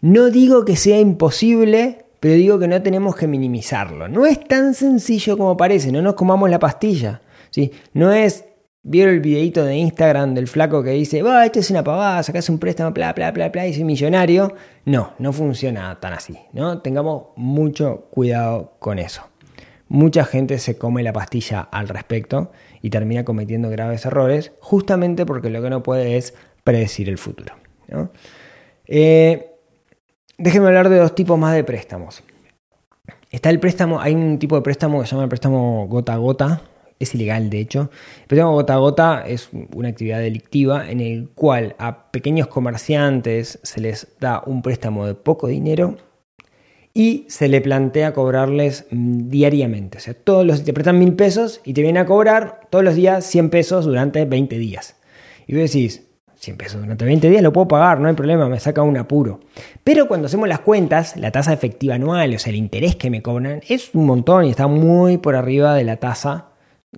No 0.00 0.30
digo 0.30 0.64
que 0.64 0.76
sea 0.76 0.98
imposible 0.98 2.06
pero 2.22 2.36
digo 2.36 2.56
que 2.60 2.68
no 2.68 2.80
tenemos 2.80 3.16
que 3.16 3.26
minimizarlo. 3.26 4.06
No 4.06 4.26
es 4.26 4.44
tan 4.44 4.74
sencillo 4.74 5.36
como 5.36 5.56
parece, 5.56 5.90
no 5.90 6.00
nos 6.02 6.14
comamos 6.14 6.48
la 6.48 6.60
pastilla. 6.60 7.20
¿sí? 7.50 7.72
No 7.94 8.12
es, 8.12 8.44
vieron 8.84 9.14
el 9.14 9.20
videito 9.20 9.64
de 9.64 9.74
Instagram 9.74 10.32
del 10.32 10.46
flaco 10.46 10.84
que 10.84 10.90
dice, 10.90 11.20
va, 11.20 11.44
esto 11.44 11.58
es 11.58 11.72
una 11.72 11.82
pavada, 11.82 12.22
sacas 12.22 12.48
un 12.48 12.60
préstamo, 12.60 12.92
bla, 12.92 13.12
bla, 13.12 13.32
bla, 13.32 13.48
bla, 13.48 13.66
y 13.66 13.74
soy 13.74 13.82
millonario. 13.82 14.54
No, 14.84 15.14
no 15.18 15.32
funciona 15.32 15.98
tan 15.98 16.12
así. 16.12 16.38
¿no? 16.52 16.80
Tengamos 16.80 17.24
mucho 17.34 18.06
cuidado 18.12 18.76
con 18.78 19.00
eso. 19.00 19.24
Mucha 19.88 20.24
gente 20.24 20.58
se 20.58 20.78
come 20.78 21.02
la 21.02 21.12
pastilla 21.12 21.62
al 21.62 21.88
respecto 21.88 22.52
y 22.82 22.90
termina 22.90 23.24
cometiendo 23.24 23.68
graves 23.68 24.06
errores 24.06 24.52
justamente 24.60 25.26
porque 25.26 25.50
lo 25.50 25.60
que 25.60 25.70
no 25.70 25.82
puede 25.82 26.18
es 26.18 26.34
predecir 26.62 27.08
el 27.08 27.18
futuro. 27.18 27.56
¿no? 27.88 28.12
Eh, 28.86 29.51
déjenme 30.42 30.66
hablar 30.66 30.88
de 30.88 30.98
dos 30.98 31.14
tipos 31.14 31.38
más 31.38 31.54
de 31.54 31.62
préstamos. 31.62 32.22
Está 33.30 33.48
el 33.48 33.60
préstamo, 33.60 34.00
hay 34.00 34.14
un 34.14 34.38
tipo 34.38 34.56
de 34.56 34.62
préstamo 34.62 35.00
que 35.00 35.06
se 35.06 35.12
llama 35.12 35.22
el 35.22 35.28
préstamo 35.28 35.86
gota 35.88 36.14
a 36.14 36.16
gota, 36.16 36.62
es 36.98 37.14
ilegal 37.14 37.48
de 37.48 37.60
hecho. 37.60 37.90
El 38.22 38.26
préstamo 38.26 38.52
gota 38.52 38.74
a 38.74 38.78
gota 38.78 39.24
es 39.26 39.48
una 39.74 39.88
actividad 39.88 40.18
delictiva 40.18 40.90
en 40.90 41.00
el 41.00 41.30
cual 41.30 41.76
a 41.78 42.10
pequeños 42.10 42.48
comerciantes 42.48 43.60
se 43.62 43.80
les 43.80 44.08
da 44.20 44.42
un 44.44 44.62
préstamo 44.62 45.06
de 45.06 45.14
poco 45.14 45.46
dinero 45.46 45.96
y 46.92 47.24
se 47.28 47.48
le 47.48 47.60
plantea 47.60 48.12
cobrarles 48.12 48.86
mm, 48.90 49.28
diariamente. 49.28 49.98
O 49.98 50.00
sea, 50.00 50.12
todos 50.12 50.44
los 50.44 50.64
te 50.64 50.74
prestan 50.74 50.98
mil 50.98 51.14
pesos 51.14 51.60
y 51.64 51.72
te 51.72 51.82
vienen 51.82 52.02
a 52.02 52.06
cobrar 52.06 52.62
todos 52.68 52.84
los 52.84 52.96
días 52.96 53.24
100 53.24 53.48
pesos 53.48 53.84
durante 53.84 54.24
20 54.24 54.58
días. 54.58 54.96
Y 55.46 55.54
vos 55.54 55.72
decís, 55.72 56.02
100 56.42 56.56
pesos 56.56 56.80
durante 56.80 57.04
20 57.04 57.30
días 57.30 57.40
lo 57.40 57.52
puedo 57.52 57.68
pagar, 57.68 58.00
no 58.00 58.08
hay 58.08 58.14
problema, 58.14 58.48
me 58.48 58.58
saca 58.58 58.82
un 58.82 58.96
apuro. 58.96 59.40
Pero 59.84 60.08
cuando 60.08 60.26
hacemos 60.26 60.48
las 60.48 60.58
cuentas, 60.58 61.16
la 61.16 61.30
tasa 61.30 61.52
efectiva 61.52 61.94
anual, 61.94 62.34
o 62.34 62.38
sea, 62.38 62.50
el 62.50 62.56
interés 62.56 62.96
que 62.96 63.10
me 63.10 63.22
cobran, 63.22 63.60
es 63.68 63.94
un 63.94 64.06
montón 64.06 64.44
y 64.44 64.50
está 64.50 64.66
muy 64.66 65.18
por 65.18 65.36
arriba 65.36 65.74
de 65.76 65.84
la 65.84 65.98
tasa 65.98 66.48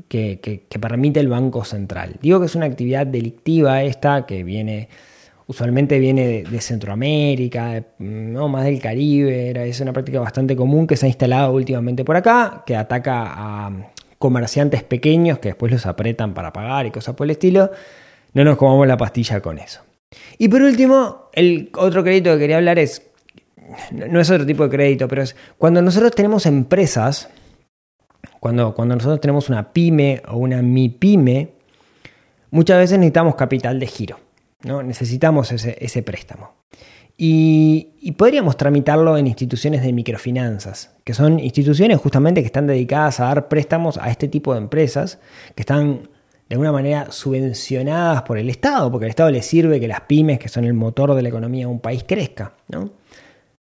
que, 0.08 0.66
permite 0.80 1.20
el 1.20 1.28
Banco 1.28 1.62
Central. 1.64 2.16
Digo 2.22 2.40
que 2.40 2.46
es 2.46 2.54
una 2.54 2.64
actividad 2.64 3.06
delictiva 3.06 3.82
esta 3.82 4.24
que 4.24 4.42
viene 4.44 4.88
usualmente 5.46 5.98
viene 5.98 6.44
de, 6.44 6.60
Centroamérica, 6.62 7.84
no 7.98 8.48
más 8.48 8.64
del 8.64 8.80
Caribe, 8.80 9.50
era, 9.50 9.66
es 9.66 9.78
una 9.80 9.92
práctica 9.92 10.18
bastante 10.20 10.56
común 10.56 10.86
que 10.86 10.96
se 10.96 11.04
ha 11.04 11.08
instalado 11.08 11.52
últimamente 11.52 12.02
por 12.02 12.16
acá, 12.16 12.62
que 12.64 12.74
ataca 12.74 13.26
a 13.26 13.70
comerciantes 14.16 14.82
pequeños 14.82 15.38
que 15.38 15.48
después 15.48 15.70
los 15.70 15.84
apretan 15.84 16.32
para 16.32 16.50
pagar 16.50 16.86
y 16.86 16.90
cosas 16.90 17.14
por 17.14 17.26
el 17.26 17.32
estilo. 17.32 17.70
No 18.34 18.44
nos 18.44 18.56
comamos 18.56 18.86
la 18.86 18.96
pastilla 18.96 19.40
con 19.40 19.58
eso. 19.58 19.80
Y 20.38 20.48
por 20.48 20.62
último, 20.62 21.30
el 21.32 21.70
otro 21.76 22.02
crédito 22.02 22.32
que 22.32 22.40
quería 22.40 22.56
hablar 22.56 22.78
es, 22.78 23.02
no 23.92 24.20
es 24.20 24.30
otro 24.30 24.44
tipo 24.44 24.64
de 24.64 24.70
crédito, 24.70 25.08
pero 25.08 25.22
es 25.22 25.34
cuando 25.56 25.80
nosotros 25.80 26.12
tenemos 26.12 26.46
empresas, 26.46 27.28
cuando, 28.40 28.74
cuando 28.74 28.96
nosotros 28.96 29.20
tenemos 29.20 29.48
una 29.48 29.72
pyme 29.72 30.22
o 30.28 30.36
una 30.36 30.62
MIPYME, 30.62 31.48
muchas 32.50 32.78
veces 32.78 32.98
necesitamos 32.98 33.36
capital 33.36 33.78
de 33.78 33.86
giro, 33.86 34.18
¿no? 34.62 34.82
necesitamos 34.82 35.52
ese, 35.52 36.02
préstamo. 36.02 36.52
Y, 37.16 38.12
podríamos 38.16 38.56
tramitarlo 38.56 39.16
en 39.16 39.28
instituciones 39.28 39.82
de 39.82 39.92
microfinanzas, 39.92 40.90
que 41.04 41.14
son 41.14 41.38
instituciones 41.38 41.98
justamente 41.98 42.40
que 42.40 42.46
están 42.46 42.66
dedicadas 42.66 43.20
a 43.20 43.26
dar 43.26 43.48
préstamos 43.48 43.98
a 43.98 44.10
este 44.10 44.26
tipo 44.26 44.52
de 44.52 44.58
empresas, 44.58 45.20
que 45.54 45.62
están 45.62 46.08
de 46.54 46.56
alguna 46.56 46.70
manera 46.70 47.10
subvencionadas 47.10 48.22
por 48.22 48.38
el 48.38 48.48
Estado, 48.48 48.88
porque 48.88 49.06
al 49.06 49.10
Estado 49.10 49.32
le 49.32 49.42
sirve 49.42 49.80
que 49.80 49.88
las 49.88 50.02
pymes, 50.02 50.38
que 50.38 50.48
son 50.48 50.64
el 50.64 50.72
motor 50.72 51.12
de 51.16 51.20
la 51.20 51.28
economía 51.28 51.66
de 51.66 51.72
un 51.72 51.80
país, 51.80 52.04
crezca. 52.06 52.54
¿no? 52.68 52.90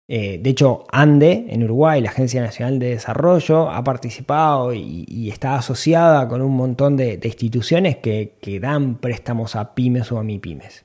Eh, 0.09 0.41
de 0.43 0.49
hecho, 0.49 0.83
ANDE, 0.91 1.45
en 1.47 1.63
Uruguay, 1.63 2.01
la 2.01 2.09
Agencia 2.09 2.41
Nacional 2.41 2.79
de 2.79 2.89
Desarrollo, 2.89 3.69
ha 3.69 3.81
participado 3.81 4.73
y, 4.73 5.29
está 5.31 5.55
asociada 5.55 6.27
con 6.27 6.41
un 6.41 6.51
montón 6.51 6.97
de, 6.97 7.17
instituciones 7.23 7.95
que, 7.95 8.59
dan 8.61 8.95
préstamos 8.95 9.55
a 9.55 9.73
pymes 9.73 10.11
o 10.11 10.19
a 10.19 10.23
MIPYMES. 10.23 10.83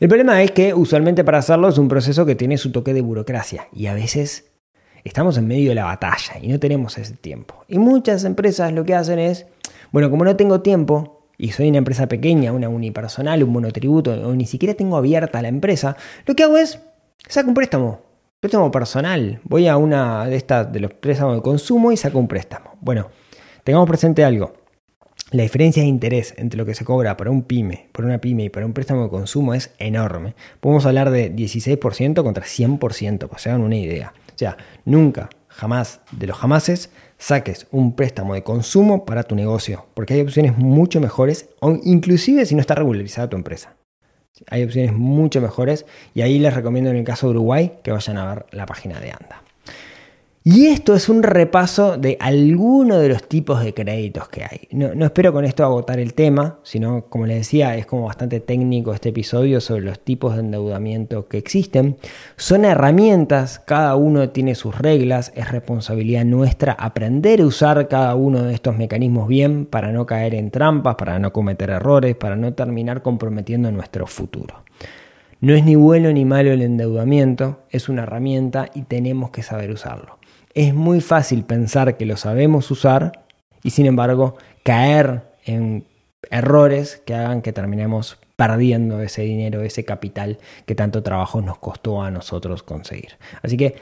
El 0.00 0.08
problema 0.08 0.42
es 0.42 0.50
que 0.50 0.74
usualmente 0.74 1.24
para 1.24 1.38
hacerlo 1.38 1.70
es 1.70 1.78
un 1.78 1.88
proceso 1.88 2.26
que 2.26 2.34
tiene 2.34 2.58
su 2.58 2.72
toque 2.72 2.92
de 2.92 3.00
burocracia 3.00 3.68
y 3.72 3.86
a 3.86 3.94
veces 3.94 4.50
estamos 5.02 5.38
en 5.38 5.48
medio 5.48 5.70
de 5.70 5.76
la 5.76 5.84
batalla 5.84 6.34
y 6.42 6.48
no 6.48 6.60
tenemos 6.60 6.98
ese 6.98 7.14
tiempo. 7.14 7.64
Y 7.68 7.78
muchas 7.78 8.24
empresas 8.24 8.70
lo 8.74 8.84
que 8.84 8.94
hacen 8.94 9.18
es, 9.18 9.46
bueno, 9.92 10.10
como 10.10 10.26
no 10.26 10.36
tengo 10.36 10.60
tiempo 10.60 11.17
y 11.38 11.52
soy 11.52 11.68
una 11.68 11.78
empresa 11.78 12.08
pequeña, 12.08 12.52
una 12.52 12.68
unipersonal, 12.68 13.42
un 13.42 13.50
monotributo 13.50 14.12
o 14.12 14.34
ni 14.34 14.44
siquiera 14.44 14.74
tengo 14.74 14.96
abierta 14.96 15.40
la 15.40 15.48
empresa, 15.48 15.96
lo 16.26 16.34
que 16.34 16.42
hago 16.42 16.58
es 16.58 16.80
saco 17.28 17.48
un 17.48 17.54
préstamo 17.54 18.08
Préstamo 18.40 18.70
personal. 18.70 19.40
Voy 19.42 19.66
a 19.66 19.76
una 19.76 20.24
de 20.26 20.36
estas 20.36 20.72
de 20.72 20.78
los 20.78 20.92
préstamos 20.94 21.34
de 21.34 21.42
consumo 21.42 21.90
y 21.90 21.96
saco 21.96 22.20
un 22.20 22.28
préstamo. 22.28 22.76
Bueno, 22.80 23.08
tengamos 23.64 23.88
presente 23.88 24.22
algo. 24.22 24.52
La 25.32 25.42
diferencia 25.42 25.82
de 25.82 25.88
interés 25.88 26.34
entre 26.36 26.56
lo 26.56 26.64
que 26.64 26.76
se 26.76 26.84
cobra 26.84 27.16
para 27.16 27.32
un 27.32 27.42
pyme, 27.42 27.88
por 27.90 28.04
una 28.04 28.20
pyme 28.20 28.44
y 28.44 28.48
para 28.48 28.64
un 28.64 28.74
préstamo 28.74 29.02
de 29.02 29.10
consumo 29.10 29.54
es 29.54 29.74
enorme. 29.80 30.36
Podemos 30.60 30.86
hablar 30.86 31.10
de 31.10 31.34
16% 31.34 32.22
contra 32.22 32.44
100%, 32.44 33.18
para 33.18 33.34
que 33.34 33.40
se 33.40 33.48
hagan 33.48 33.62
una 33.62 33.74
idea. 33.74 34.14
O 34.28 34.38
sea, 34.38 34.56
nunca, 34.84 35.30
jamás, 35.48 36.00
de 36.12 36.28
los 36.28 36.38
jamases, 36.38 36.92
saques 37.18 37.66
un 37.70 37.94
préstamo 37.94 38.34
de 38.34 38.42
consumo 38.42 39.04
para 39.04 39.24
tu 39.24 39.34
negocio, 39.34 39.86
porque 39.94 40.14
hay 40.14 40.20
opciones 40.20 40.56
mucho 40.56 41.00
mejores, 41.00 41.48
inclusive 41.82 42.46
si 42.46 42.54
no 42.54 42.60
está 42.60 42.74
regularizada 42.74 43.28
tu 43.28 43.36
empresa. 43.36 43.76
Hay 44.48 44.62
opciones 44.62 44.92
mucho 44.92 45.40
mejores 45.40 45.84
y 46.14 46.22
ahí 46.22 46.38
les 46.38 46.54
recomiendo 46.54 46.90
en 46.90 46.96
el 46.96 47.04
caso 47.04 47.26
de 47.26 47.32
Uruguay 47.32 47.72
que 47.82 47.90
vayan 47.90 48.18
a 48.18 48.34
ver 48.34 48.46
la 48.52 48.66
página 48.66 49.00
de 49.00 49.10
ANDA. 49.10 49.42
Y 50.44 50.68
esto 50.68 50.94
es 50.94 51.08
un 51.08 51.24
repaso 51.24 51.98
de 51.98 52.16
algunos 52.20 53.02
de 53.02 53.08
los 53.08 53.24
tipos 53.24 53.62
de 53.62 53.74
créditos 53.74 54.28
que 54.28 54.44
hay. 54.44 54.68
No, 54.70 55.04
espero 55.04 55.32
con 55.32 55.44
esto 55.44 55.64
agotar 55.64 55.98
el 55.98 56.14
tema, 56.14 56.60
sino, 56.62 57.06
como 57.06 57.26
les 57.26 57.38
decía, 57.38 57.76
es 57.76 57.86
como 57.86 58.06
bastante 58.06 58.38
técnico 58.38 58.94
este 58.94 59.08
episodio 59.08 59.60
sobre 59.60 59.82
los 59.82 59.98
tipos 59.98 60.34
de 60.34 60.40
endeudamiento 60.40 61.26
que 61.26 61.38
existen. 61.38 61.96
Son 62.36 62.64
herramientas, 62.64 63.58
cada 63.58 63.96
uno 63.96 64.30
tiene 64.30 64.54
sus 64.54 64.78
reglas, 64.78 65.32
es 65.34 65.50
responsabilidad 65.50 66.24
nuestra 66.24 66.72
aprender 66.72 67.40
a 67.40 67.46
usar 67.46 67.88
cada 67.88 68.14
uno 68.14 68.44
de 68.44 68.54
estos 68.54 68.76
mecanismos 68.76 69.26
bien 69.26 69.66
para 69.66 69.90
no 69.92 70.06
caer 70.06 70.34
en 70.34 70.52
trampas, 70.52 70.94
para 70.94 71.18
no 71.18 71.32
cometer 71.32 71.68
errores, 71.70 72.14
para 72.14 72.36
no 72.36 72.54
terminar 72.54 73.02
comprometiendo 73.02 73.72
nuestro 73.72 74.06
futuro. 74.06 74.62
No 75.40 75.54
es 75.54 75.64
ni 75.64 75.74
bueno 75.74 76.12
ni 76.12 76.24
malo 76.24 76.52
el 76.52 76.62
endeudamiento, 76.62 77.60
es 77.70 77.88
una 77.88 78.04
herramienta 78.04 78.70
y 78.72 78.82
tenemos 78.82 79.30
que 79.30 79.42
saber 79.42 79.70
usarlo 79.70 80.17
es 80.58 80.74
muy 80.74 81.00
fácil 81.00 81.44
pensar 81.44 81.96
que 81.96 82.04
lo 82.04 82.16
sabemos 82.16 82.68
usar 82.72 83.24
y 83.62 83.70
sin 83.70 83.86
embargo 83.86 84.36
caer 84.64 85.22
en 85.44 85.86
errores 86.32 87.00
que 87.06 87.14
hagan 87.14 87.42
que 87.42 87.52
terminemos 87.52 88.18
perdiendo 88.34 89.00
ese 89.00 89.22
dinero, 89.22 89.62
ese 89.62 89.84
capital 89.84 90.38
que 90.66 90.74
tanto 90.74 91.04
trabajo 91.04 91.40
nos 91.42 91.58
costó 91.58 92.02
a 92.02 92.10
nosotros 92.10 92.64
conseguir. 92.64 93.18
Así 93.40 93.56
que 93.56 93.76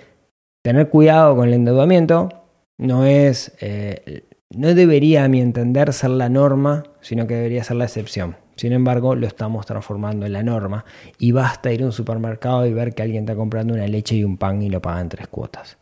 tener 0.62 0.90
cuidado 0.90 1.34
con 1.34 1.48
el 1.48 1.54
endeudamiento 1.54 2.28
no 2.76 3.06
es, 3.06 3.56
eh, 3.62 4.24
no 4.50 4.74
debería 4.74 5.24
a 5.24 5.28
mi 5.28 5.40
entender 5.40 5.94
ser 5.94 6.10
la 6.10 6.28
norma, 6.28 6.84
sino 7.00 7.26
que 7.26 7.36
debería 7.36 7.64
ser 7.64 7.76
la 7.76 7.84
excepción. 7.84 8.36
Sin 8.56 8.72
embargo, 8.72 9.14
lo 9.14 9.26
estamos 9.26 9.64
transformando 9.64 10.26
en 10.26 10.34
la 10.34 10.42
norma 10.42 10.84
y 11.18 11.32
basta 11.32 11.72
ir 11.72 11.82
a 11.82 11.86
un 11.86 11.92
supermercado 11.92 12.66
y 12.66 12.74
ver 12.74 12.94
que 12.94 13.02
alguien 13.02 13.24
está 13.24 13.34
comprando 13.34 13.72
una 13.72 13.86
leche 13.86 14.16
y 14.16 14.24
un 14.24 14.36
pan 14.36 14.60
y 14.60 14.68
lo 14.68 14.82
paga 14.82 15.00
en 15.00 15.08
tres 15.08 15.28
cuotas. 15.28 15.78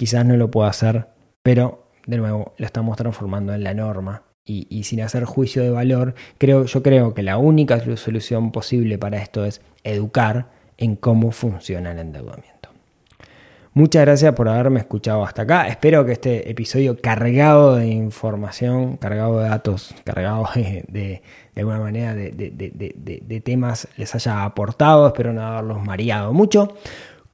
Quizás 0.00 0.24
no 0.24 0.34
lo 0.38 0.50
pueda 0.50 0.70
hacer, 0.70 1.08
pero 1.42 1.84
de 2.06 2.16
nuevo 2.16 2.54
lo 2.56 2.64
estamos 2.64 2.96
transformando 2.96 3.52
en 3.52 3.62
la 3.62 3.74
norma. 3.74 4.22
Y, 4.46 4.82
sin 4.84 5.02
hacer 5.02 5.24
juicio 5.26 5.62
de 5.62 5.68
valor, 5.68 6.14
creo, 6.38 6.64
yo 6.64 6.82
creo 6.82 7.12
que 7.12 7.22
la 7.22 7.36
única 7.36 7.78
solución 7.96 8.50
posible 8.50 8.96
para 8.96 9.18
esto 9.18 9.44
es 9.44 9.60
educar 9.84 10.46
en 10.78 10.96
cómo 10.96 11.32
funciona 11.32 11.92
el 11.92 11.98
endeudamiento. 11.98 12.70
Muchas 13.74 14.06
gracias 14.06 14.32
por 14.32 14.48
haberme 14.48 14.80
escuchado 14.80 15.22
hasta 15.22 15.42
acá. 15.42 15.68
Espero 15.68 16.06
que 16.06 16.12
este 16.12 16.50
episodio 16.50 16.98
cargado 17.00 17.76
de 17.76 17.88
información, 17.88 18.96
cargado 18.96 19.38
de 19.38 19.50
datos, 19.50 19.94
cargado 20.02 20.48
de, 20.54 20.82
de, 20.88 21.22
alguna 21.56 21.78
manera 21.78 22.14
de, 22.14 22.32
de, 22.32 23.40
temas 23.42 23.86
les 23.98 24.14
haya 24.14 24.44
aportado. 24.44 25.06
Espero 25.06 25.34
no 25.34 25.42
haberlos 25.42 25.84
mareado 25.84 26.32
mucho. 26.32 26.74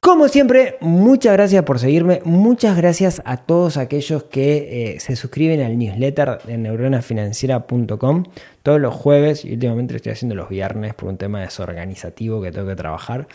Como 0.07 0.29
siempre, 0.29 0.77
muchas 0.79 1.33
gracias 1.33 1.65
por 1.65 1.79
seguirme, 1.79 2.21
muchas 2.23 2.77
gracias 2.77 3.21
a 3.25 3.35
todos 3.35 3.75
aquellos 3.75 4.23
que 4.23 4.93
eh, 4.93 4.99
se 5.01 5.17
suscriben 5.17 5.59
al 5.59 5.77
newsletter 5.77 6.37
de 6.45 6.57
neuronafinanciera.com 6.57 8.23
todos 8.63 8.79
los 8.79 8.95
jueves 8.95 9.43
y 9.43 9.51
últimamente 9.51 9.97
estoy 9.97 10.13
haciendo 10.13 10.33
los 10.33 10.47
viernes 10.47 10.93
por 10.93 11.09
un 11.09 11.17
tema 11.17 11.41
desorganizativo 11.41 12.41
que 12.41 12.53
tengo 12.53 12.69
que 12.69 12.77
trabajar. 12.77 13.27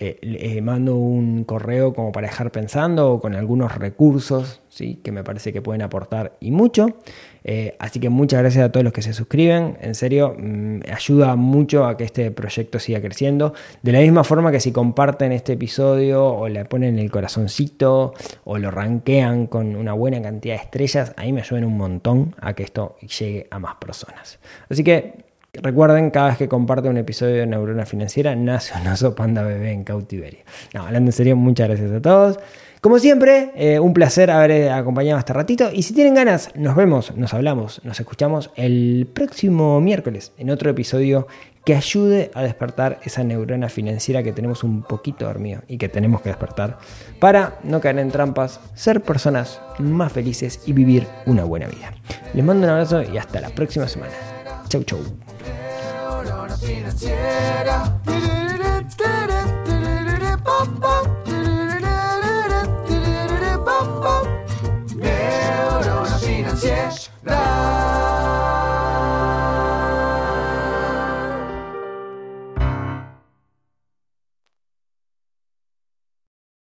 Eh, 0.00 0.60
mando 0.62 0.96
un 0.96 1.44
correo 1.44 1.94
como 1.94 2.10
para 2.10 2.26
dejar 2.26 2.50
pensando 2.50 3.12
o 3.12 3.20
con 3.20 3.36
algunos 3.36 3.76
recursos 3.76 4.60
¿sí? 4.68 4.96
que 4.96 5.12
me 5.12 5.22
parece 5.22 5.52
que 5.52 5.62
pueden 5.62 5.82
aportar 5.82 6.36
y 6.40 6.50
mucho. 6.50 6.96
Eh, 7.48 7.76
así 7.78 8.00
que 8.00 8.08
muchas 8.08 8.40
gracias 8.40 8.64
a 8.64 8.72
todos 8.72 8.82
los 8.82 8.92
que 8.92 9.02
se 9.02 9.12
suscriben. 9.12 9.78
En 9.80 9.94
serio, 9.94 10.34
mm, 10.36 10.80
ayuda 10.92 11.36
mucho 11.36 11.86
a 11.86 11.96
que 11.96 12.02
este 12.02 12.32
proyecto 12.32 12.80
siga 12.80 13.00
creciendo. 13.00 13.54
De 13.82 13.92
la 13.92 14.00
misma 14.00 14.24
forma 14.24 14.50
que 14.50 14.58
si 14.58 14.72
comparten 14.72 15.30
este 15.30 15.52
episodio 15.52 16.26
o 16.26 16.48
le 16.48 16.64
ponen 16.64 16.98
el 16.98 17.08
corazoncito 17.08 18.14
o 18.42 18.58
lo 18.58 18.72
ranquean 18.72 19.46
con 19.46 19.76
una 19.76 19.92
buena 19.92 20.20
cantidad 20.20 20.56
de 20.56 20.62
estrellas, 20.62 21.12
ahí 21.16 21.32
me 21.32 21.40
ayudan 21.40 21.64
un 21.64 21.76
montón 21.76 22.34
a 22.40 22.54
que 22.54 22.64
esto 22.64 22.96
llegue 23.00 23.46
a 23.48 23.60
más 23.60 23.76
personas. 23.76 24.40
Así 24.68 24.82
que 24.82 25.24
Recuerden, 25.62 26.10
cada 26.10 26.28
vez 26.28 26.36
que 26.36 26.48
comparte 26.48 26.88
un 26.88 26.98
episodio 26.98 27.36
de 27.36 27.46
Neurona 27.46 27.86
Financiera, 27.86 28.36
nace 28.36 28.74
un 28.78 28.88
oso 28.88 29.14
panda 29.14 29.42
bebé 29.42 29.72
en 29.72 29.84
cautiverio. 29.84 30.40
No, 30.74 30.82
hablando 30.82 31.08
en 31.08 31.12
serio, 31.12 31.34
muchas 31.34 31.68
gracias 31.68 31.92
a 31.92 32.02
todos. 32.02 32.38
Como 32.80 32.98
siempre, 32.98 33.52
eh, 33.56 33.80
un 33.80 33.92
placer 33.92 34.30
haber 34.30 34.50
eh, 34.50 34.70
acompañado 34.70 35.18
este 35.18 35.32
ratito. 35.32 35.70
Y 35.72 35.82
si 35.82 35.94
tienen 35.94 36.14
ganas, 36.14 36.50
nos 36.54 36.76
vemos, 36.76 37.16
nos 37.16 37.34
hablamos, 37.34 37.80
nos 37.84 37.98
escuchamos 37.98 38.50
el 38.56 39.08
próximo 39.12 39.80
miércoles 39.80 40.32
en 40.38 40.50
otro 40.50 40.70
episodio 40.70 41.26
que 41.66 41.74
ayude 41.74 42.30
a 42.32 42.42
despertar 42.42 43.00
esa 43.02 43.24
neurona 43.24 43.68
financiera 43.68 44.22
que 44.22 44.32
tenemos 44.32 44.62
un 44.62 44.82
poquito 44.82 45.24
dormido 45.24 45.62
y 45.66 45.78
que 45.78 45.88
tenemos 45.88 46.20
que 46.20 46.28
despertar 46.28 46.78
para 47.18 47.58
no 47.64 47.80
caer 47.80 47.98
en 47.98 48.12
trampas, 48.12 48.60
ser 48.74 49.02
personas 49.02 49.60
más 49.80 50.12
felices 50.12 50.60
y 50.64 50.72
vivir 50.72 51.08
una 51.26 51.42
buena 51.42 51.66
vida. 51.66 51.92
Les 52.34 52.44
mando 52.44 52.66
un 52.66 52.70
abrazo 52.70 53.02
y 53.02 53.18
hasta 53.18 53.40
la 53.40 53.50
próxima 53.50 53.88
semana. 53.88 54.12
Chau, 54.68 54.84
chau. 54.84 55.00
Flash 66.86 67.10
da 67.24 67.85